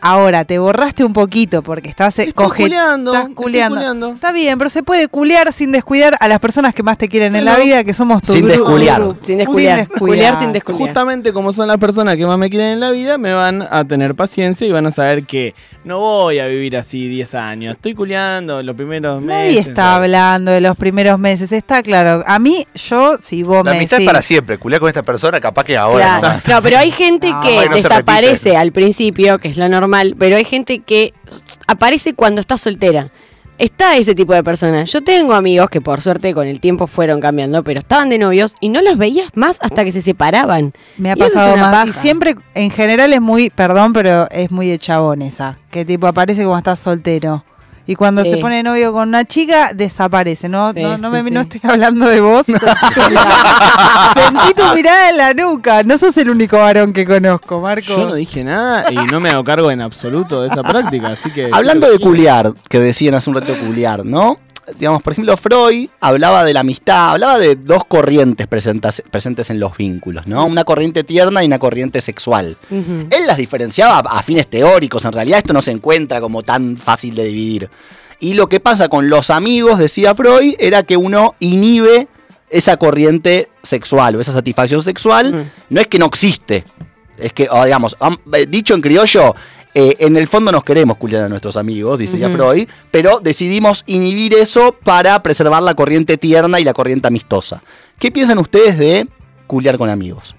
Ahora, 0.08 0.46
te 0.46 0.60
borraste 0.60 1.04
un 1.04 1.14
poquito 1.14 1.64
porque 1.64 1.90
estás 1.90 2.20
eh, 2.20 2.26
Estoy 2.28 2.46
coge- 2.46 2.58
culeando, 2.64 3.12
estás 3.12 3.30
estoy 3.30 3.44
culeando. 3.44 4.10
Está 4.14 4.32
bien, 4.32 4.56
pero 4.60 4.70
se 4.70 4.84
puede 4.84 5.08
culear 5.08 5.52
sin 5.52 5.72
descuidar 5.72 6.16
a 6.20 6.28
las 6.28 6.40
personas 6.40 6.76
que 6.76 6.84
más 6.84 7.00
te 7.00 7.10
quieren 7.10 7.36
en 7.36 7.44
la 7.44 7.56
vida, 7.58 7.84
que 7.84 7.92
somos 7.92 8.22
tu 8.22 8.34
Sin 8.34 8.48
desculiar. 8.48 9.02
grupo. 9.02 9.18
Sin 9.22 9.38
desculiar. 9.40 9.88
Culiar 9.88 10.40
sin 10.40 10.52
desculiar. 10.54 10.88
Justamente 10.88 11.34
como 11.34 11.52
son 11.54 11.68
las 11.70 11.78
personas 11.80 12.18
que 12.18 12.26
más 12.28 12.38
me 12.38 12.52
quieren 12.52 12.74
en 12.74 12.80
la 12.82 12.92
vida, 12.92 13.18
me 13.18 13.34
van 13.34 13.64
a 13.68 13.84
tener 13.84 14.14
paciencia 14.14 14.68
y 14.68 14.72
van 14.72 14.86
a 14.86 14.92
saber 14.92 15.24
que 15.26 15.56
no 15.84 16.00
voy 16.00 16.38
a 16.38 16.46
vivir 16.46 16.78
así 16.78 17.08
10 17.08 17.34
años. 17.34 17.74
Estoy 17.76 17.96
culeando 17.96 18.62
los 18.62 18.76
primeros 18.76 19.24
Nadie 19.24 19.48
meses. 19.56 19.68
está 19.70 19.84
¿sabes? 19.86 19.96
hablando 20.06 20.52
de 20.52 20.62
los 20.62 20.78
primeros 20.78 21.18
meses, 21.18 21.52
está 21.52 21.82
claro. 21.82 22.24
A 22.28 22.38
mí, 22.38 22.68
yo, 22.76 23.18
si 23.24 23.42
vos 23.42 23.66
La 23.66 23.72
me 23.72 23.78
amistad 23.78 24.00
es 24.02 24.06
para 24.06 24.22
siempre. 24.22 24.60
Culiar 24.60 24.80
con 24.82 24.90
esta 24.90 25.02
persona, 25.02 25.40
capaz 25.42 25.64
que 25.64 25.76
ahora 25.78 26.20
Claro. 26.20 26.40
No, 26.48 26.62
pero 26.62 26.78
hay 26.78 26.92
gente 26.92 27.32
No, 27.32 27.42
que 27.42 27.70
desaparece 27.74 28.56
al 28.56 28.72
principio, 28.72 29.40
que 29.40 29.48
es 29.48 29.58
lo 29.58 29.68
normal, 29.68 29.95
pero 30.18 30.36
hay 30.36 30.46
gente 30.46 30.80
que 30.80 31.14
aparece 31.68 32.14
cuando 32.14 32.42
está 32.42 32.58
soltera. 32.58 33.12
Está 33.58 33.96
ese 33.96 34.16
tipo 34.16 34.34
de 34.34 34.44
personas. 34.44 34.92
Yo 34.92 35.02
tengo 35.02 35.34
amigos 35.34 35.70
que 35.70 35.80
por 35.80 36.02
suerte 36.02 36.34
con 36.34 36.46
el 36.46 36.60
tiempo 36.60 36.88
fueron 36.88 37.22
cambiando, 37.22 37.64
pero 37.64 37.80
estaban 37.80 38.10
de 38.10 38.18
novios 38.18 38.54
y 38.60 38.68
no 38.68 38.82
los 38.82 38.98
veías 38.98 39.30
más 39.36 39.60
hasta 39.62 39.86
que 39.86 39.94
se 39.94 40.02
separaban. 40.02 40.74
Me 40.98 41.12
ha 41.12 41.14
Y 41.14 41.20
pasado 41.20 41.56
más. 41.56 41.88
Y 41.88 41.94
siempre, 41.94 42.36
en 42.54 42.70
general, 42.70 43.14
es 43.14 43.22
muy, 43.22 43.50
perdón, 43.50 43.94
pero 43.94 44.30
es 44.30 44.52
muy 44.52 44.68
de 44.68 44.78
chabón 44.78 45.22
esa. 45.22 45.58
Que 45.72 45.86
tipo 45.86 46.06
aparece 46.06 46.42
cuando 46.42 46.58
estás 46.58 46.80
soltero. 46.80 47.46
Y 47.88 47.96
cuando 47.96 48.24
Sí. 48.24 48.32
se 48.32 48.38
pone 48.38 48.64
novio 48.64 48.92
con 48.94 49.08
una 49.10 49.26
chica, 49.26 49.72
desaparece. 49.74 50.50
No, 50.50 50.74
Sí, 50.74 50.82
no, 50.82 50.98
no, 50.98 51.10
sí, 51.10 51.14
me, 51.14 51.24
sí. 51.24 51.32
no 51.32 51.42
estoy 51.42 51.62
hablando 51.64 52.08
de 52.08 52.20
vos. 52.20 52.44
Sentí 52.46 52.60
tu 52.96 53.10
mirada- 53.10 54.14
Sentí 54.16 54.54
tu 54.56 54.76
mirada 54.76 55.10
en 55.12 55.18
la 55.18 55.34
nuca. 55.34 55.84
No 55.84 55.98
sos 55.98 56.18
el 56.18 56.30
único 56.32 56.58
varón 56.58 56.94
que 56.94 57.06
conozco, 57.06 57.60
Marco. 57.62 57.88
Yo 57.96 58.06
no 58.10 58.16
dije 58.16 58.44
nada 58.44 58.92
y 58.92 58.96
no 58.96 59.20
me 59.20 59.30
hago 59.30 59.44
cargo 59.44 59.70
en 59.70 59.82
absoluto 59.82 60.42
de 60.42 60.48
esa 60.48 60.64
práctica, 60.64 61.10
así 61.10 61.32
que... 61.32 61.50
Hablando 61.52 61.90
de 61.90 62.00
culiar, 62.00 62.54
que 62.70 62.80
decían 62.80 63.14
hace 63.14 63.30
un 63.30 63.36
rato 63.36 63.56
culiar, 63.60 64.04
¿no? 64.04 64.38
Digamos, 64.80 65.02
por 65.04 65.14
ejemplo, 65.14 65.38
Freud 65.38 65.90
hablaba 66.00 66.44
de 66.44 66.54
la 66.54 66.62
amistad, 66.62 67.12
hablaba 67.12 67.38
de 67.38 67.56
dos 67.56 67.86
corrientes 67.86 68.48
presentas- 68.48 69.04
presentes 69.12 69.50
en 69.52 69.60
los 69.60 69.78
vínculos, 69.78 70.26
¿no? 70.28 70.46
Una 70.46 70.64
corriente 70.64 71.04
tierna 71.04 71.44
y 71.44 71.48
una 71.48 71.60
corriente 71.60 72.02
sexual. 72.02 72.58
Él 72.72 73.28
las 73.28 73.38
diferenciaba 73.38 74.00
a 74.00 74.24
fines 74.24 74.48
teóricos, 74.48 75.06
en 75.06 75.12
realidad 75.14 75.38
esto 75.40 75.54
no 75.54 75.62
se 75.62 75.72
encuentra 75.72 76.20
como 76.20 76.42
tan 76.42 76.78
fácil 76.78 77.14
de 77.16 77.26
dividir. 77.26 77.70
Y 78.20 78.34
lo 78.34 78.48
que 78.48 78.60
pasa 78.60 78.88
con 78.88 79.10
los 79.10 79.30
amigos, 79.30 79.78
decía 79.78 80.16
Freud, 80.16 80.56
era 80.58 80.84
que 80.84 80.98
uno 80.98 81.36
inhibe 81.40 82.08
esa 82.50 82.78
corriente 82.78 83.50
sexual 83.62 84.16
o 84.16 84.22
esa 84.22 84.32
satisfacción 84.32 84.82
sexual. 84.84 85.46
No 85.70 85.82
es 85.82 85.88
que 85.88 86.00
no 86.00 86.06
existe, 86.08 86.64
es 87.18 87.34
que, 87.34 87.50
digamos, 87.66 87.96
am- 88.00 88.18
eh, 88.34 88.46
dicho 88.48 88.74
en 88.74 88.82
criollo, 88.82 89.36
eh, 89.78 89.98
en 90.00 90.16
el 90.16 90.26
fondo 90.26 90.54
nos 90.54 90.64
queremos 90.64 90.96
culiar 90.96 91.26
a 91.26 91.30
nuestros 91.30 91.58
amigos, 91.58 92.00
decía 92.00 92.30
Ujú. 92.30 92.38
Freud, 92.38 92.70
pero 92.92 93.20
decidimos 93.20 93.84
inhibir 93.88 94.34
eso 94.34 94.72
para 94.72 95.22
preservar 95.22 95.62
la 95.62 95.76
corriente 95.76 96.18
tierna 96.18 96.62
y 96.62 96.64
la 96.64 96.72
corriente 96.72 97.08
amistosa. 97.08 97.62
¿Qué 98.00 98.10
piensan 98.10 98.38
ustedes 98.38 98.78
de 98.78 99.06
culiar 99.48 99.78
con 99.78 99.90
amigos? 99.90 100.34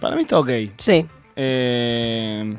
Para 0.00 0.16
mí 0.16 0.22
está 0.22 0.38
ok. 0.38 0.50
Sí. 0.76 1.06
Eh, 1.34 2.56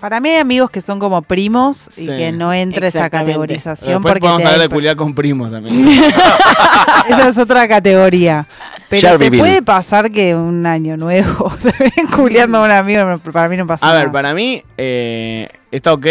Para 0.00 0.18
mí 0.18 0.30
hay 0.30 0.36
amigos 0.38 0.70
que 0.70 0.80
son 0.80 0.98
como 0.98 1.20
primos 1.22 1.88
y 1.98 2.06
Sí. 2.06 2.06
que 2.06 2.32
no 2.32 2.52
entra 2.54 2.86
esa 2.86 3.10
categorización 3.10 3.96
después 4.02 4.12
porque 4.14 4.20
podemos 4.20 4.42
te- 4.42 4.48
hablar 4.48 4.60
de 4.68 4.74
culiar 4.74 4.96
con 4.96 5.14
primos 5.14 5.50
también. 5.50 5.86
esa 7.08 7.28
es 7.28 7.38
otra 7.38 7.68
categoría. 7.68 8.46
Pero 8.88 9.18
te 9.18 9.30
puede 9.30 9.62
pasar 9.62 10.10
que 10.10 10.34
un 10.34 10.64
año 10.66 10.96
nuevo 10.96 11.52
te 11.62 11.72
ven 11.78 12.06
culiando 12.16 12.58
a 12.58 12.64
un 12.64 12.70
amigo, 12.70 13.18
para 13.32 13.48
mí 13.48 13.56
no 13.56 13.66
pasa 13.66 13.84
A 13.86 13.90
nada. 13.90 14.00
ver, 14.04 14.12
para 14.12 14.34
mí 14.34 14.62
eh, 14.78 15.48
está 15.70 15.92
ok. 15.92 16.06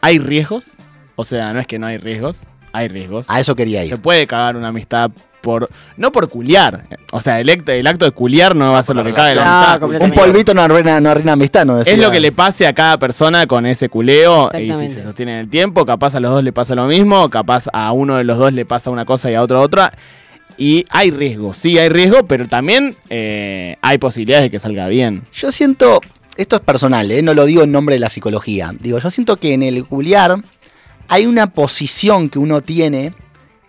Hay 0.00 0.18
riesgos. 0.18 0.72
O 1.14 1.24
sea, 1.24 1.52
no 1.52 1.60
es 1.60 1.66
que 1.66 1.78
no 1.78 1.86
hay 1.86 1.98
riesgos. 1.98 2.44
Hay 2.72 2.88
riesgos. 2.88 3.30
A 3.30 3.38
eso 3.38 3.54
quería 3.54 3.80
Se 3.82 3.86
ir. 3.88 3.98
puede 4.00 4.26
cagar 4.26 4.56
una 4.56 4.68
amistad 4.68 5.10
por. 5.42 5.68
No 5.98 6.10
por 6.12 6.30
culiar. 6.30 6.86
O 7.12 7.20
sea, 7.20 7.38
el, 7.40 7.48
act- 7.50 7.68
el 7.68 7.86
acto 7.86 8.06
de 8.06 8.12
culiar 8.12 8.56
no 8.56 8.72
va 8.72 8.78
a 8.78 8.82
ser 8.82 8.96
lo 8.96 9.04
que 9.04 9.12
cague 9.12 9.34
la 9.34 9.44
No. 9.44 9.50
Ah, 9.50 9.76
completamente. 9.80 10.18
Un 10.18 10.24
polvito 10.24 10.54
no 10.54 10.62
arruina, 10.62 10.98
no 11.00 11.10
arruina 11.10 11.32
amistad, 11.32 11.66
¿no? 11.66 11.78
Es 11.78 11.84
decía. 11.84 12.02
lo 12.02 12.10
que 12.10 12.20
le 12.20 12.32
pase 12.32 12.66
a 12.66 12.72
cada 12.72 12.98
persona 12.98 13.46
con 13.46 13.66
ese 13.66 13.90
culeo 13.90 14.50
y 14.58 14.72
si 14.74 14.88
se 14.88 15.02
sostiene 15.02 15.32
en 15.34 15.38
el 15.40 15.50
tiempo, 15.50 15.84
capaz 15.84 16.14
a 16.14 16.20
los 16.20 16.30
dos 16.30 16.42
le 16.42 16.52
pasa 16.52 16.74
lo 16.74 16.86
mismo, 16.86 17.28
capaz 17.28 17.66
a 17.74 17.92
uno 17.92 18.16
de 18.16 18.24
los 18.24 18.38
dos 18.38 18.52
le 18.52 18.64
pasa 18.64 18.88
una 18.88 19.04
cosa 19.04 19.30
y 19.30 19.34
a 19.34 19.42
otro 19.42 19.60
otra. 19.60 19.92
Y 20.56 20.84
hay 20.90 21.10
riesgo, 21.10 21.52
sí 21.54 21.78
hay 21.78 21.88
riesgo, 21.88 22.26
pero 22.26 22.46
también 22.46 22.94
eh, 23.10 23.76
hay 23.82 23.98
posibilidades 23.98 24.44
de 24.44 24.50
que 24.50 24.58
salga 24.58 24.86
bien. 24.86 25.22
Yo 25.32 25.50
siento, 25.50 26.00
esto 26.36 26.56
es 26.56 26.62
personal, 26.62 27.10
¿eh? 27.10 27.22
no 27.22 27.34
lo 27.34 27.46
digo 27.46 27.62
en 27.62 27.72
nombre 27.72 27.96
de 27.96 28.00
la 28.00 28.08
psicología. 28.08 28.70
Digo, 28.78 28.98
yo 28.98 29.10
siento 29.10 29.36
que 29.36 29.54
en 29.54 29.62
el 29.62 29.84
culiar 29.86 30.36
hay 31.08 31.26
una 31.26 31.48
posición 31.48 32.28
que 32.28 32.38
uno 32.38 32.60
tiene 32.60 33.12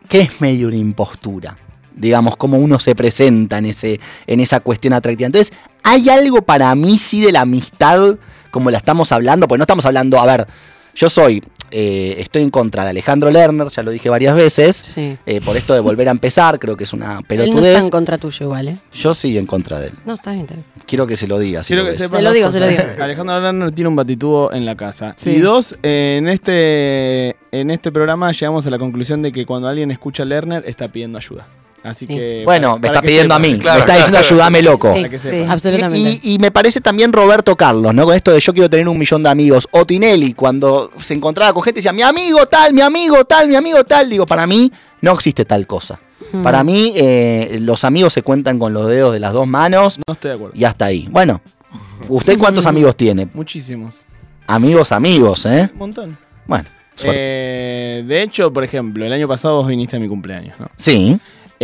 que 0.10 0.20
es 0.22 0.42
medio 0.42 0.68
una 0.68 0.76
impostura. 0.78 1.58
Digamos, 1.96 2.36
cómo 2.38 2.58
uno 2.58 2.80
se 2.80 2.96
presenta 2.96 3.58
en, 3.58 3.66
ese, 3.68 4.00
en 4.28 4.40
esa 4.40 4.60
cuestión 4.60 4.94
atractiva. 4.94 5.28
Entonces, 5.28 5.54
hay 5.84 6.10
algo 6.10 6.42
para 6.42 6.74
mí 6.76 6.98
sí 6.98 7.22
de 7.22 7.32
la 7.32 7.42
amistad, 7.42 8.16
como 8.52 8.72
la 8.72 8.78
estamos 8.78 9.12
hablando, 9.12 9.48
porque 9.48 9.60
no 9.60 9.64
estamos 9.64 9.86
hablando, 9.86 10.20
a 10.20 10.26
ver, 10.26 10.48
yo 10.96 11.10
soy, 11.10 11.44
eh, 11.72 12.18
estoy 12.20 12.44
en 12.44 12.52
contra 12.52 12.84
de 12.84 12.92
Alejandro 12.92 13.32
Lerner, 13.32 13.68
ya 13.70 13.82
lo 13.82 13.90
dije 13.90 14.08
varias 14.10 14.36
veces, 14.36 14.76
Sí. 14.76 15.18
eh, 15.26 15.42
por 15.44 15.58
esto 15.58 15.74
de 15.74 15.80
volver 15.80 16.08
a 16.08 16.12
empezar, 16.12 16.60
creo 16.60 16.78
que 16.78 16.84
es 16.84 16.94
una 16.94 17.06
Él 17.06 17.14
no 17.14 17.20
está 17.22 17.28
pelotudez. 17.28 17.84
en 17.84 17.90
contra 17.90 18.18
tuyo 18.20 18.46
igual, 18.46 18.68
¿eh? 18.68 18.78
Yo 18.94 19.16
sí 19.16 19.36
en 19.40 19.48
contra 19.48 19.80
de 19.80 19.88
él. 19.88 19.94
No, 20.06 20.14
está 20.14 20.32
bien, 20.32 20.42
está 20.44 20.54
bien. 20.54 20.66
Quiero 20.86 21.08
que 21.08 21.18
se 21.18 21.26
lo 21.28 21.40
diga. 21.40 21.64
si 21.64 21.70
Quiero 21.70 21.84
lo 21.84 21.90
que 21.90 21.96
Se 21.96 22.22
lo 22.22 22.32
digo, 22.32 22.52
se 22.52 22.60
lo 22.60 22.68
digo. 22.68 22.84
Alejandro 23.02 23.40
Lerner 23.42 23.72
tiene 23.72 23.88
un 23.88 23.96
batitubo 23.96 24.54
en 24.54 24.66
la 24.66 24.76
casa. 24.76 25.16
Sí. 25.18 25.32
Y 25.32 25.40
dos, 25.40 25.76
eh, 25.82 26.18
en 26.20 26.28
este, 26.28 27.38
en 27.52 27.72
este 27.72 27.92
programa 27.92 28.32
llegamos 28.32 28.68
a 28.68 28.70
la 28.70 28.78
conclusión 28.78 29.24
de 29.24 29.32
que 29.32 29.46
cuando 29.48 29.68
alguien 29.68 29.90
escucha 29.90 30.26
Lerner 30.26 30.64
está 30.68 30.90
pidiendo 30.90 31.18
ayuda. 31.18 31.48
Así 31.84 32.06
Sí. 32.06 32.16
que. 32.16 32.42
Bueno, 32.46 32.70
para- 32.70 32.76
me 32.80 32.88
para 32.88 33.00
está 33.00 33.02
pidiendo 33.06 33.34
a 33.36 33.40
mí. 33.40 33.60
Claro, 33.60 33.76
me 33.76 33.80
está 33.82 33.94
diciendo 33.96 34.20
claro. 34.20 34.28
ayúdame 34.36 34.62
loco. 34.62 34.94
Sí. 34.96 35.18
Sí. 35.20 35.44
Absolutamente. 35.50 36.20
Y, 36.24 36.34
y 36.34 36.40
me 36.40 36.50
parece 36.52 36.80
también 36.82 37.12
Roberto 37.12 37.56
Carlos, 37.56 37.94
¿no? 37.94 38.06
Con 38.06 38.16
esto 38.16 38.32
de 38.32 38.40
yo 38.40 38.54
quiero 38.54 38.70
tener 38.70 38.88
un 38.88 38.98
millón 38.98 39.22
de 39.24 39.30
amigos. 39.30 39.68
O 39.72 39.86
Tinelli, 39.86 40.34
cuando 40.34 40.92
se 41.00 41.14
encontraba 41.14 41.54
con 41.54 41.62
gente, 41.64 41.80
decía, 41.80 41.92
mi 41.94 42.02
amigo 42.02 42.46
tal, 42.46 42.74
mi 42.74 42.82
amigo 42.82 43.24
tal, 43.26 43.48
mi 43.50 43.56
amigo 43.56 43.84
tal. 43.84 44.10
Digo, 44.10 44.26
para 44.26 44.48
mí 44.48 44.72
no 45.02 45.12
existe 45.12 45.44
tal 45.46 45.68
cosa. 45.68 46.00
Mm. 46.32 46.42
Para 46.42 46.64
mí, 46.64 46.94
eh, 46.96 47.58
los 47.60 47.84
amigos 47.84 48.14
se 48.14 48.22
cuentan 48.24 48.58
con 48.58 48.74
los 48.74 48.88
dedos 48.88 49.12
de 49.14 49.20
las 49.20 49.34
dos 49.34 49.46
manos 49.46 50.00
No 50.08 50.14
estoy 50.14 50.30
de 50.30 50.36
acuerdo. 50.36 50.56
y 50.58 50.64
hasta 50.64 50.86
ahí. 50.86 51.08
Bueno, 51.12 51.42
¿usted 52.08 52.38
cuántos 52.38 52.66
amigos 52.66 52.96
tiene? 52.96 53.28
Muchísimos. 53.34 54.06
Amigos, 54.48 54.92
amigos, 54.94 55.46
¿eh? 55.46 55.70
Un 55.74 55.80
montón. 55.80 56.18
Bueno. 56.48 56.66
Eh, 57.04 58.04
de 58.08 58.22
hecho, 58.22 58.54
por 58.54 58.64
ejemplo, 58.64 59.06
el 59.06 59.12
año 59.12 59.28
pasado 59.28 59.58
vos 59.58 59.68
viniste 59.68 59.96
a 59.96 60.00
mi 60.00 60.08
cumpleaños, 60.08 60.60
¿no? 60.60 60.70
sí, 60.78 61.18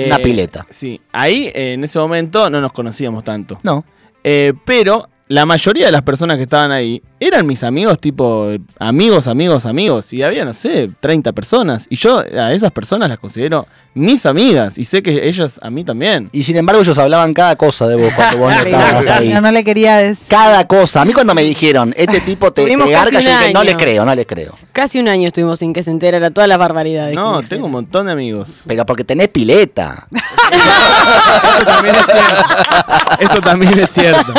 una 0.07 0.15
Eh, 0.17 0.19
pileta. 0.23 0.65
Sí, 0.69 0.99
ahí 1.11 1.51
eh, 1.53 1.73
en 1.73 1.83
ese 1.83 1.99
momento 1.99 2.49
no 2.49 2.61
nos 2.61 2.71
conocíamos 2.71 3.23
tanto. 3.23 3.57
No. 3.63 3.83
Eh, 4.23 4.53
pero 4.65 5.07
la 5.29 5.45
mayoría 5.45 5.85
de 5.85 5.91
las 5.91 6.01
personas 6.01 6.37
que 6.37 6.43
estaban 6.43 6.71
ahí 6.71 7.03
eran 7.19 7.45
mis 7.45 7.63
amigos, 7.63 7.99
tipo 7.99 8.47
amigos, 8.79 9.27
amigos, 9.27 9.65
amigos. 9.67 10.11
Y 10.11 10.23
había, 10.23 10.43
no 10.43 10.53
sé, 10.53 10.89
30 10.99 11.33
personas. 11.33 11.85
Y 11.89 11.97
yo 11.97 12.17
a 12.19 12.51
esas 12.51 12.71
personas 12.71 13.09
las 13.09 13.19
considero 13.19 13.67
mis 13.93 14.25
amigas. 14.25 14.77
Y 14.79 14.85
sé 14.85 15.03
que 15.03 15.27
ellas 15.27 15.59
a 15.61 15.69
mí 15.69 15.83
también. 15.83 16.29
Y 16.31 16.41
sin 16.43 16.57
embargo, 16.57 16.81
ellos 16.81 16.97
hablaban 16.97 17.33
cada 17.35 17.55
cosa 17.55 17.87
de 17.87 17.95
vos 17.95 18.11
cuando 18.15 18.37
vos 18.39 18.51
no 18.51 18.59
estabas 18.65 19.07
ahí. 19.07 19.29
No, 19.29 19.41
no 19.41 19.51
le 19.51 19.63
quería 19.63 19.97
decir. 19.97 20.25
Cada 20.29 20.65
cosa. 20.65 21.01
A 21.01 21.05
mí 21.05 21.13
cuando 21.13 21.35
me 21.35 21.43
dijeron, 21.43 21.93
este 21.95 22.21
tipo 22.21 22.51
te, 22.51 22.63
te 22.65 22.71
yo 22.71 22.85
dije, 22.87 23.53
no 23.53 23.63
les 23.63 23.75
creo, 23.75 24.05
no 24.05 24.15
les 24.15 24.25
creo. 24.25 24.57
Casi 24.79 24.97
un 24.97 25.09
año 25.09 25.27
estuvimos 25.27 25.59
sin 25.59 25.73
que 25.73 25.83
se 25.83 25.91
enterara 25.91 26.31
todas 26.31 26.47
las 26.47 26.57
barbaridades. 26.57 27.13
No, 27.13 27.41
que 27.41 27.47
tengo 27.47 27.65
un 27.65 27.73
montón 27.73 28.05
de 28.05 28.13
amigos. 28.13 28.63
Pero 28.65 28.85
porque 28.85 29.03
tenés 29.03 29.27
pileta. 29.27 30.07
Eso 31.57 31.65
también 31.65 31.95
es 31.95 32.05
cierto. 32.05 32.43
Eso 33.19 33.41
también 33.41 33.79
es 33.79 33.89
cierto. 33.89 34.33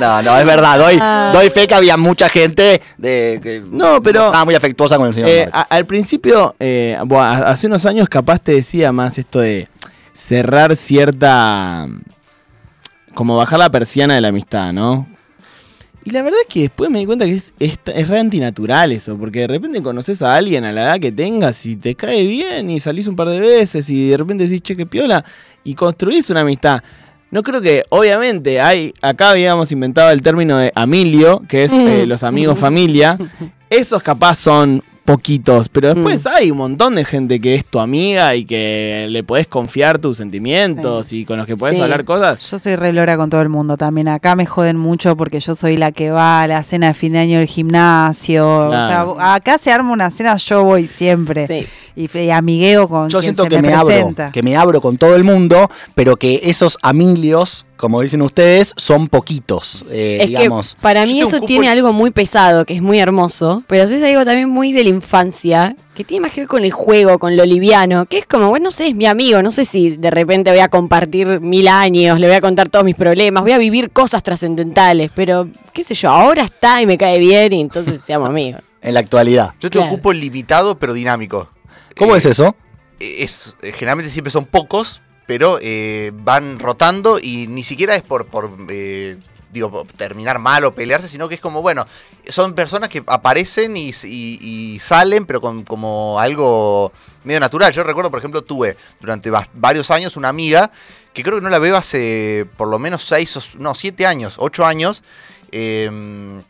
No, 0.00 0.22
no, 0.22 0.38
es 0.38 0.46
verdad. 0.46 0.78
Doy, 0.78 0.98
Ah. 0.98 1.30
doy 1.30 1.50
fe 1.50 1.66
que 1.66 1.74
había 1.74 1.98
mucha 1.98 2.30
gente 2.30 2.80
de, 2.96 3.38
que 3.42 3.62
No, 3.70 4.00
pero- 4.02 4.24
estaba 4.26 4.46
muy 4.46 4.54
afectuosa 4.54 4.96
con 4.96 5.08
el 5.08 5.14
señor 5.14 5.28
Eh, 5.28 5.46
a- 5.52 5.60
al 5.68 5.84
principio, 5.84 6.54
eh, 6.58 6.96
hace 7.44 7.66
unos 7.66 7.84
años 7.84 8.08
capaz 8.08 8.38
te 8.38 8.52
decía 8.52 8.92
más 8.92 9.18
esto 9.18 9.40
de 9.40 9.68
cerrar 10.14 10.74
cierta... 10.74 11.86
Como 13.12 13.36
bajar 13.36 13.58
la 13.58 13.68
persiana 13.68 14.14
de 14.14 14.22
la 14.22 14.28
amistad, 14.28 14.72
¿no? 14.72 15.06
Y 16.06 16.10
la 16.10 16.22
verdad 16.22 16.38
es 16.40 16.46
que 16.46 16.60
después 16.60 16.88
me 16.88 17.00
di 17.00 17.04
cuenta 17.04 17.24
que 17.24 17.32
es, 17.32 17.52
es, 17.58 17.80
es 17.84 18.08
re 18.08 18.20
antinatural 18.20 18.92
eso, 18.92 19.18
porque 19.18 19.40
de 19.40 19.48
repente 19.48 19.82
conoces 19.82 20.22
a 20.22 20.36
alguien 20.36 20.64
a 20.64 20.70
la 20.70 20.84
edad 20.84 21.00
que 21.00 21.10
tengas 21.10 21.66
y 21.66 21.74
te 21.74 21.96
cae 21.96 22.24
bien 22.24 22.70
y 22.70 22.78
salís 22.78 23.08
un 23.08 23.16
par 23.16 23.28
de 23.28 23.40
veces 23.40 23.90
y 23.90 24.10
de 24.10 24.16
repente 24.16 24.44
decís, 24.44 24.62
che, 24.62 24.76
qué 24.76 24.86
piola, 24.86 25.24
y 25.64 25.74
construís 25.74 26.30
una 26.30 26.42
amistad. 26.42 26.80
No 27.32 27.42
creo 27.42 27.60
que, 27.60 27.82
obviamente, 27.88 28.60
hay, 28.60 28.94
acá 29.02 29.30
habíamos 29.30 29.72
inventado 29.72 30.12
el 30.12 30.22
término 30.22 30.58
de 30.58 30.70
amilio, 30.76 31.42
que 31.48 31.64
es 31.64 31.72
eh, 31.72 32.06
los 32.06 32.22
amigos 32.22 32.56
familia. 32.56 33.18
Esos 33.68 34.00
capaz 34.00 34.36
son 34.36 34.84
poquitos, 35.06 35.68
pero 35.70 35.94
después 35.94 36.26
hay 36.26 36.50
un 36.50 36.58
montón 36.58 36.96
de 36.96 37.04
gente 37.04 37.40
que 37.40 37.54
es 37.54 37.64
tu 37.64 37.78
amiga 37.80 38.34
y 38.34 38.44
que 38.44 39.06
le 39.08 39.22
podés 39.24 39.46
confiar 39.46 39.98
tus 39.98 40.18
sentimientos 40.18 41.12
y 41.12 41.24
con 41.24 41.38
los 41.38 41.46
que 41.46 41.56
podés 41.56 41.76
Sí. 41.76 41.82
hablar 41.82 42.04
cosas. 42.04 42.50
Yo 42.50 42.58
soy 42.58 42.76
re 42.76 42.92
lora 42.92 43.16
con 43.16 43.30
todo 43.30 43.40
el 43.40 43.48
mundo 43.48 43.76
también. 43.76 44.08
Acá 44.08 44.36
me 44.36 44.44
joden 44.44 44.76
mucho 44.76 45.16
porque 45.16 45.40
yo 45.40 45.54
soy 45.54 45.76
la 45.78 45.92
que 45.92 46.10
va 46.10 46.42
a 46.42 46.46
la 46.48 46.62
cena 46.62 46.88
de 46.88 46.94
fin 46.94 47.12
de 47.14 47.20
año 47.20 47.38
del 47.38 47.46
gimnasio. 47.48 48.66
Claro. 48.68 49.12
O 49.12 49.16
sea, 49.16 49.34
acá 49.34 49.58
se 49.58 49.70
arma 49.70 49.92
una 49.92 50.10
cena, 50.10 50.36
yo 50.36 50.64
voy 50.64 50.86
siempre. 50.86 51.46
Sí. 51.46 51.66
Y, 51.96 52.10
y 52.18 52.30
amigueo 52.30 52.86
con 52.88 53.08
Yo 53.08 53.20
quien 53.20 53.34
siento 53.34 53.44
se 53.44 53.48
que 53.48 53.62
me, 53.62 53.68
me, 53.68 53.74
abro, 53.74 54.14
que 54.32 54.42
me 54.42 54.54
abro 54.56 54.80
con 54.82 54.98
todo 54.98 55.16
el 55.16 55.24
mundo, 55.24 55.70
pero 55.94 56.16
que 56.16 56.40
esos 56.44 56.76
amilios, 56.82 57.64
como 57.78 58.02
dicen 58.02 58.20
ustedes, 58.20 58.74
son 58.76 59.08
poquitos, 59.08 59.82
eh, 59.90 60.18
Es 60.20 60.28
digamos. 60.28 60.74
que 60.74 60.80
para 60.82 61.06
mí 61.06 61.20
eso 61.22 61.38
un 61.40 61.46
tiene 61.46 61.66
en- 61.66 61.72
algo 61.72 61.94
muy 61.94 62.10
pesado, 62.10 62.66
que 62.66 62.74
es 62.74 62.82
muy 62.82 62.98
hermoso, 62.98 63.62
pero 63.66 63.82
a 63.82 63.86
veces 63.86 64.02
hay 64.04 64.12
algo 64.12 64.26
también 64.26 64.50
muy 64.50 64.72
de 64.72 64.82
la 64.84 64.90
infancia, 64.90 65.74
que 65.94 66.04
tiene 66.04 66.20
más 66.22 66.32
que 66.32 66.42
ver 66.42 66.48
con 66.48 66.64
el 66.64 66.70
juego, 66.72 67.18
con 67.18 67.34
lo 67.34 67.46
liviano, 67.46 68.04
que 68.04 68.18
es 68.18 68.26
como, 68.26 68.50
bueno, 68.50 68.64
no 68.64 68.70
sé, 68.70 68.88
es 68.88 68.94
mi 68.94 69.06
amigo, 69.06 69.40
no 69.42 69.50
sé 69.50 69.64
si 69.64 69.96
de 69.96 70.10
repente 70.10 70.50
voy 70.50 70.60
a 70.60 70.68
compartir 70.68 71.40
mil 71.40 71.66
años, 71.68 72.20
le 72.20 72.26
voy 72.26 72.36
a 72.36 72.42
contar 72.42 72.68
todos 72.68 72.84
mis 72.84 72.94
problemas, 72.96 73.42
voy 73.42 73.52
a 73.52 73.58
vivir 73.58 73.90
cosas 73.90 74.22
trascendentales, 74.22 75.10
pero 75.14 75.48
qué 75.72 75.82
sé 75.82 75.94
yo, 75.94 76.10
ahora 76.10 76.42
está 76.42 76.82
y 76.82 76.86
me 76.86 76.98
cae 76.98 77.18
bien 77.18 77.54
y 77.54 77.60
entonces 77.62 78.02
seamos 78.04 78.28
amigos. 78.28 78.60
En 78.86 78.94
la 78.94 79.00
actualidad. 79.00 79.50
Yo 79.58 79.68
tengo 79.68 79.84
Claro. 79.86 79.96
cupo 79.96 80.12
limitado 80.12 80.78
pero 80.78 80.92
dinámico. 80.92 81.48
¿Cómo 81.96 82.14
Eh, 82.14 82.18
es 82.18 82.26
eso? 82.26 82.54
es 82.98 83.56
eh, 83.62 83.72
generalmente 83.72 84.10
siempre 84.10 84.30
son 84.30 84.46
pocos, 84.46 85.02
pero 85.26 85.58
eh, 85.60 86.12
van 86.14 86.58
rotando 86.58 87.18
y 87.20 87.46
ni 87.46 87.62
siquiera 87.62 87.94
es 87.94 88.02
por, 88.02 88.26
por 88.26 88.50
eh, 88.68 89.16
digo, 89.52 89.86
terminar 89.96 90.38
mal 90.38 90.64
o 90.64 90.74
pelearse, 90.74 91.08
sino 91.08 91.28
que 91.28 91.34
es 91.36 91.40
como, 91.40 91.62
bueno, 91.62 91.86
son 92.28 92.54
personas 92.54 92.88
que 92.88 93.02
aparecen 93.06 93.76
y, 93.76 93.90
y- 94.04 94.38
y 94.40 94.78
salen, 94.80 95.24
pero 95.26 95.40
con 95.40 95.62
como 95.64 96.18
algo 96.20 96.92
medio 97.24 97.40
natural. 97.40 97.72
Yo 97.72 97.82
recuerdo, 97.82 98.10
por 98.10 98.18
ejemplo, 98.18 98.42
tuve 98.42 98.76
durante 99.00 99.30
va- 99.30 99.48
varios 99.54 99.90
años 99.90 100.16
una 100.16 100.28
amiga 100.28 100.70
que 101.14 101.22
creo 101.22 101.36
que 101.36 101.42
no 101.42 101.50
la 101.50 101.58
veo 101.58 101.76
hace 101.76 102.46
por 102.56 102.68
lo 102.68 102.78
menos 102.78 103.02
seis, 103.04 103.34
o, 103.36 103.42
no, 103.58 103.74
siete 103.74 104.06
años, 104.06 104.36
ocho 104.38 104.64
años. 104.66 105.02
em, 105.52 106.42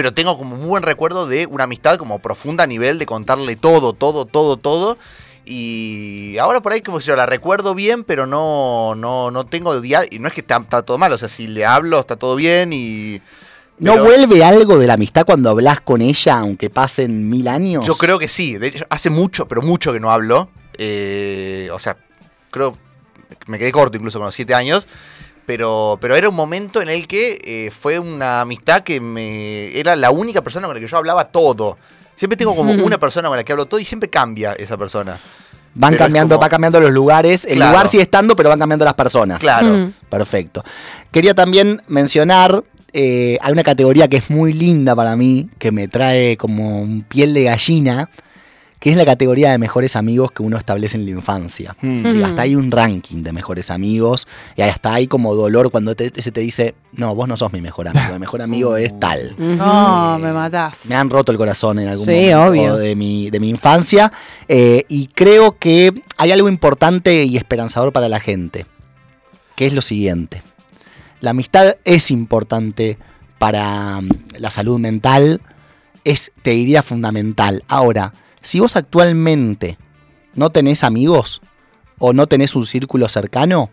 pero 0.00 0.14
tengo 0.14 0.38
como 0.38 0.56
muy 0.56 0.66
buen 0.66 0.82
recuerdo 0.82 1.26
de 1.26 1.44
una 1.44 1.64
amistad 1.64 1.98
como 1.98 2.20
profunda 2.20 2.64
a 2.64 2.66
nivel 2.66 2.98
de 2.98 3.04
contarle 3.04 3.54
todo, 3.54 3.92
todo, 3.92 4.24
todo, 4.24 4.56
todo. 4.56 4.96
Y 5.44 6.38
ahora 6.38 6.62
por 6.62 6.72
ahí 6.72 6.80
como 6.80 7.02
si 7.02 7.08
yo 7.08 7.16
la 7.16 7.26
recuerdo 7.26 7.74
bien, 7.74 8.04
pero 8.04 8.26
no, 8.26 8.94
no, 8.94 9.30
no 9.30 9.44
tengo 9.44 9.78
diario. 9.78 10.08
Y 10.10 10.18
no 10.18 10.28
es 10.28 10.32
que 10.32 10.40
está, 10.40 10.56
está 10.56 10.80
todo 10.80 10.96
mal, 10.96 11.12
o 11.12 11.18
sea, 11.18 11.28
si 11.28 11.48
le 11.48 11.66
hablo 11.66 12.00
está 12.00 12.16
todo 12.16 12.34
bien 12.34 12.72
y... 12.72 13.20
¿No 13.78 14.02
vuelve 14.02 14.42
algo 14.42 14.78
de 14.78 14.86
la 14.86 14.94
amistad 14.94 15.26
cuando 15.26 15.50
hablas 15.50 15.82
con 15.82 16.00
ella, 16.00 16.38
aunque 16.38 16.70
pasen 16.70 17.28
mil 17.28 17.46
años? 17.46 17.84
Yo 17.84 17.94
creo 17.94 18.18
que 18.18 18.28
sí. 18.28 18.56
De 18.56 18.68
hecho, 18.68 18.86
hace 18.88 19.10
mucho, 19.10 19.46
pero 19.48 19.60
mucho 19.60 19.92
que 19.92 20.00
no 20.00 20.10
hablo. 20.10 20.48
Eh, 20.78 21.68
o 21.74 21.78
sea, 21.78 21.98
creo 22.50 22.74
me 23.46 23.58
quedé 23.58 23.70
corto 23.70 23.98
incluso 23.98 24.18
con 24.18 24.24
los 24.24 24.34
siete 24.34 24.54
años. 24.54 24.88
Pero, 25.50 25.98
pero 26.00 26.14
era 26.14 26.28
un 26.28 26.36
momento 26.36 26.80
en 26.80 26.88
el 26.88 27.08
que 27.08 27.36
eh, 27.44 27.72
fue 27.72 27.98
una 27.98 28.40
amistad 28.42 28.82
que 28.82 29.00
me 29.00 29.76
era 29.76 29.96
la 29.96 30.12
única 30.12 30.42
persona 30.42 30.68
con 30.68 30.76
la 30.76 30.80
que 30.80 30.86
yo 30.86 30.96
hablaba 30.96 31.24
todo. 31.24 31.76
Siempre 32.14 32.36
tengo 32.36 32.54
como 32.54 32.72
una 32.72 32.98
persona 32.98 33.26
con 33.26 33.36
la 33.36 33.42
que 33.42 33.50
hablo 33.50 33.66
todo 33.66 33.80
y 33.80 33.84
siempre 33.84 34.08
cambia 34.08 34.52
esa 34.52 34.76
persona. 34.76 35.18
Van 35.74 35.94
Pero 35.94 36.04
cambiando, 36.04 36.36
como- 36.36 36.42
va 36.42 36.48
cambiando 36.48 36.78
los 36.78 36.92
lugares. 36.92 37.44
El 37.46 37.56
Claro. 37.56 37.72
lugar 37.72 37.88
sigue 37.88 38.04
estando, 38.04 38.36
pero 38.36 38.48
van 38.48 38.60
cambiando 38.60 38.84
las 38.84 38.94
personas. 38.94 39.40
Claro. 39.40 39.66
Mm. 39.66 39.92
Perfecto. 40.08 40.62
Quería 41.10 41.34
también 41.34 41.82
mencionar, 41.88 42.62
eh, 42.92 43.36
hay 43.40 43.52
una 43.52 43.64
categoría 43.64 44.06
que 44.06 44.18
es 44.18 44.30
muy 44.30 44.52
linda 44.52 44.94
para 44.94 45.16
mí, 45.16 45.50
que 45.58 45.72
me 45.72 45.88
trae 45.88 46.36
como 46.36 46.78
un 46.80 47.02
piel 47.02 47.34
de 47.34 47.42
gallina, 47.42 48.08
que 48.80 48.90
es 48.90 48.96
la 48.96 49.04
categoría 49.04 49.50
de 49.50 49.58
mejores 49.58 49.94
amigos 49.94 50.32
que 50.32 50.42
uno 50.42 50.56
establece 50.56 50.96
en 50.96 51.04
la 51.04 51.10
infancia. 51.12 51.76
Mm. 51.82 52.12
Digo, 52.12 52.24
hasta 52.26 52.42
hay 52.42 52.56
un 52.56 52.70
ranking 52.72 53.22
de 53.22 53.32
mejores 53.32 53.70
amigos 53.70 54.26
y 54.56 54.62
hasta 54.62 54.94
hay 54.94 55.06
como 55.06 55.34
dolor 55.34 55.70
cuando 55.70 55.94
te, 55.94 56.10
se 56.20 56.32
te 56.32 56.40
dice, 56.40 56.74
no, 56.94 57.14
vos 57.14 57.28
no 57.28 57.36
sos 57.36 57.52
mi 57.52 57.60
mejor 57.60 57.88
amigo, 57.88 58.14
mi 58.14 58.18
mejor 58.18 58.40
amigo 58.42 58.76
es 58.78 58.98
tal. 58.98 59.34
No, 59.38 60.18
me 60.18 60.32
matás. 60.32 60.86
Me 60.86 60.94
han 60.94 61.10
roto 61.10 61.30
el 61.30 61.36
corazón 61.38 61.78
en 61.78 61.88
algún 61.88 62.06
Sí, 62.06 62.12
momento 62.32 62.42
obvio. 62.48 62.76
de 62.76 62.96
mi, 62.96 63.28
de 63.30 63.38
mi 63.38 63.50
infancia. 63.50 64.10
eh, 64.48 64.84
y 64.88 65.08
creo 65.08 65.58
que 65.58 65.92
hay 66.16 66.32
algo 66.32 66.48
importante 66.48 67.24
y 67.24 67.36
esperanzador 67.36 67.92
para 67.92 68.08
la 68.08 68.18
gente, 68.18 68.64
que 69.56 69.66
es 69.66 69.74
lo 69.74 69.82
siguiente. 69.82 70.42
La 71.20 71.30
amistad 71.32 71.76
es 71.84 72.10
importante 72.10 72.96
para 73.38 74.00
mm, 74.00 74.08
la 74.38 74.50
salud 74.50 74.78
mental, 74.78 75.42
es, 76.04 76.32
te 76.40 76.52
diría, 76.52 76.82
fundamental. 76.82 77.62
Ahora, 77.68 78.14
si 78.42 78.60
vos 78.60 78.76
actualmente 78.76 79.78
no 80.34 80.50
tenés 80.50 80.84
amigos 80.84 81.40
o 81.98 82.12
no 82.12 82.26
tenés 82.26 82.54
un 82.56 82.66
círculo 82.66 83.08
cercano, 83.08 83.70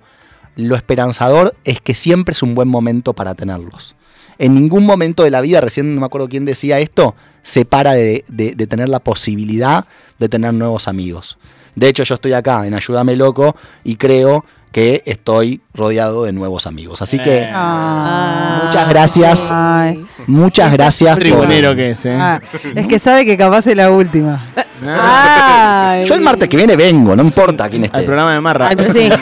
lo 0.56 0.76
esperanzador 0.76 1.56
es 1.64 1.82
que 1.82 1.96
siempre 1.96 2.34
es 2.34 2.42
un 2.44 2.56
buen 2.56 2.68
momento 2.68 3.14
para 3.14 3.36
tenerlos. 3.36 3.96
En 4.40 4.54
ningún 4.54 4.86
momento 4.86 5.24
de 5.24 5.32
la 5.32 5.42
vida, 5.42 5.62
recién 5.62 5.94
no 5.96 6.02
me 6.02 6.06
acuerdo 6.06 6.30
quién 6.30 6.46
decía 6.46 6.80
esto, 6.80 7.16
se 7.42 7.66
para 7.66 7.94
de, 7.94 8.24
de- 8.28 8.68
tener 8.68 8.90
la 8.90 9.00
posibilidad 9.00 9.86
de 10.20 10.30
tener 10.30 10.54
nuevos 10.54 10.88
amigos. 10.88 11.38
De 11.76 11.88
hecho, 11.88 12.04
yo 12.04 12.16
estoy 12.16 12.34
acá 12.34 12.66
en 12.68 12.74
Ayúdame 12.74 13.16
Loco 13.16 13.56
y 13.84 13.96
creo 13.96 14.46
que 14.72 15.02
estoy 15.06 15.62
rodeado 15.74 16.26
de 16.26 16.34
nuevos 16.34 16.68
amigos. 16.68 17.02
Así 17.02 17.18
que 17.20 17.40
Eh. 17.44 17.50
Ah. 17.54 18.62
muchas 18.66 18.90
gracias, 18.90 19.50
Ay. 19.52 20.06
muchas 20.28 20.72
gracias. 20.74 21.12
por- 21.16 21.20
Tribunero 21.20 21.76
que 21.76 21.92
es, 21.92 22.06
¿eh? 22.06 22.18
Ah, 22.20 22.40
es 22.76 22.86
que 22.88 23.00
sabe 23.00 23.26
que 23.26 23.36
capaz 23.38 23.66
es 23.68 23.76
la 23.76 23.90
última. 23.90 24.54
Ah, 24.86 25.90
Ay. 25.94 26.06
Yo 26.06 26.14
el 26.16 26.22
martes 26.22 26.48
que 26.48 26.58
viene 26.58 26.76
vengo, 26.76 27.16
no 27.16 27.24
importa 27.24 27.68
quién 27.70 27.84
Al 27.84 27.86
esté. 27.88 28.04
programa 28.04 28.34
de 28.34 28.42
Marra. 28.42 28.70
Sí. 28.92 29.10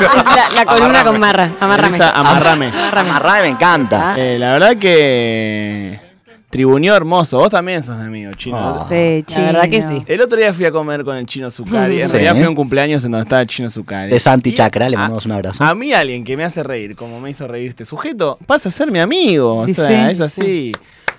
La, 0.00 0.48
la 0.54 0.64
columna 0.64 1.04
con 1.04 1.20
marra. 1.20 1.50
Amárrame. 1.60 1.96
Esa, 1.96 2.10
amarrame. 2.10 2.70
Amarrame, 2.92 3.42
me 3.42 3.48
encanta. 3.48 4.14
Eh, 4.16 4.38
la 4.38 4.52
verdad 4.52 4.76
que. 4.76 6.00
Tribunio 6.50 6.96
hermoso. 6.96 7.38
Vos 7.38 7.50
también 7.50 7.80
sos 7.82 7.96
amigo, 8.00 8.32
chino. 8.34 8.56
Ah. 8.58 8.86
Sí, 8.88 9.24
La 9.36 9.42
verdad 9.46 9.62
que 9.70 9.78
chino. 9.80 9.98
sí. 10.00 10.04
El 10.06 10.20
otro 10.20 10.36
día 10.36 10.52
fui 10.52 10.64
a 10.64 10.72
comer 10.72 11.04
con 11.04 11.16
el 11.16 11.24
chino 11.26 11.48
Zucari. 11.50 12.00
En 12.02 12.08
Sí. 12.08 12.14
realidad 12.14 12.34
fui 12.34 12.44
a 12.44 12.48
un 12.48 12.56
cumpleaños 12.56 13.04
en 13.04 13.12
donde 13.12 13.22
estaba 13.22 13.42
el 13.42 13.46
chino 13.48 13.70
Zucari. 13.70 14.10
De 14.10 14.18
Santi 14.18 14.50
Y 14.50 14.54
Chacra, 14.54 14.88
le 14.88 14.96
a- 14.96 14.98
mandamos 14.98 15.26
un 15.26 15.32
abrazo. 15.32 15.62
A 15.62 15.74
mí 15.76 15.92
alguien 15.92 16.24
que 16.24 16.36
me 16.36 16.42
hace 16.42 16.62
reír, 16.64 16.96
como 16.96 17.20
me 17.20 17.30
hizo 17.30 17.46
reír 17.46 17.68
este 17.68 17.84
sujeto, 17.84 18.36
pasa 18.46 18.68
a 18.68 18.72
ser 18.72 18.90
mi 18.90 18.98
amigo. 18.98 19.54
O 19.58 19.68
sea, 19.68 19.86
sí, 19.86 20.12
es 20.12 20.20
así. 20.20 20.72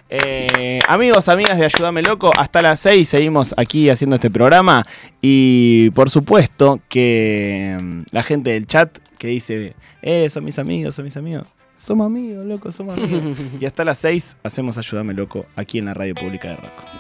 Eh, 0.10 0.80
amigos, 0.90 1.30
amigas 1.30 1.58
de 1.58 1.64
Ayúdame 1.64 2.02
Loco, 2.02 2.30
hasta 2.38 2.62
las 2.62 2.82
6 2.82 3.08
seguimos 3.08 3.54
aquí 3.56 3.90
haciendo 3.90 4.16
este 4.18 4.30
programa. 4.30 4.86
Y 5.22 5.92
por 5.92 6.10
supuesto 6.10 6.82
que 6.90 7.78
mm, 7.82 8.02
la 8.12 8.22
gente 8.22 8.50
del 8.52 8.68
chat 8.68 8.98
que 9.18 9.28
dice, 9.30 9.74
eh, 10.02 10.30
son 10.30 10.44
mis 10.44 10.60
amigos, 10.60 10.96
son 10.96 11.06
mis 11.06 11.16
amigos. 11.16 11.46
Somos 11.82 12.06
amigos, 12.06 12.46
loco, 12.46 12.70
somos 12.70 12.96
amigos. 12.96 13.36
y 13.60 13.66
hasta 13.66 13.84
las 13.84 13.98
6 13.98 14.38
hacemos 14.44 14.78
Ayúdame 14.78 15.16
Loco 15.16 15.48
aquí 15.56 15.80
en 15.80 15.86
la 15.86 15.96
radio 15.96 16.14
pública 16.14 16.50
de 16.50 16.58
Rock. 16.58 16.92